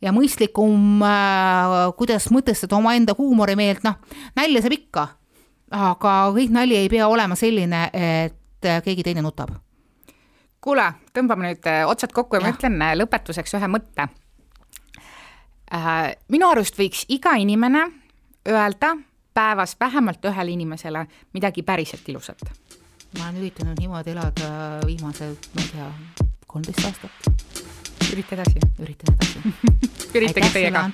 [0.04, 3.96] ja mõistlikum äh,, kuidas mõtestada omaenda huumorimeelt, noh,
[4.36, 5.06] nalja saab ikka
[5.70, 9.50] aga kõik nali ei pea olema selline, et keegi teine nutab.
[10.60, 14.08] kuule, tõmbame nüüd äh, otsad kokku ja, ja ma ütlen äh, lõpetuseks ühe mõtte.
[15.70, 17.84] Äh, minu arust võiks iga inimene
[18.48, 18.96] öelda
[19.34, 21.04] päevas vähemalt ühele inimesele
[21.36, 22.42] midagi päriselt ilusat.
[23.18, 24.50] ma olen üritanud niimoodi elada
[24.86, 25.90] viimased, ma ei tea,
[26.46, 27.10] kolmteist aastat.
[28.12, 28.58] ürita edasi.
[28.82, 29.38] üritan edasi
[30.18, 30.88] üritage teiega.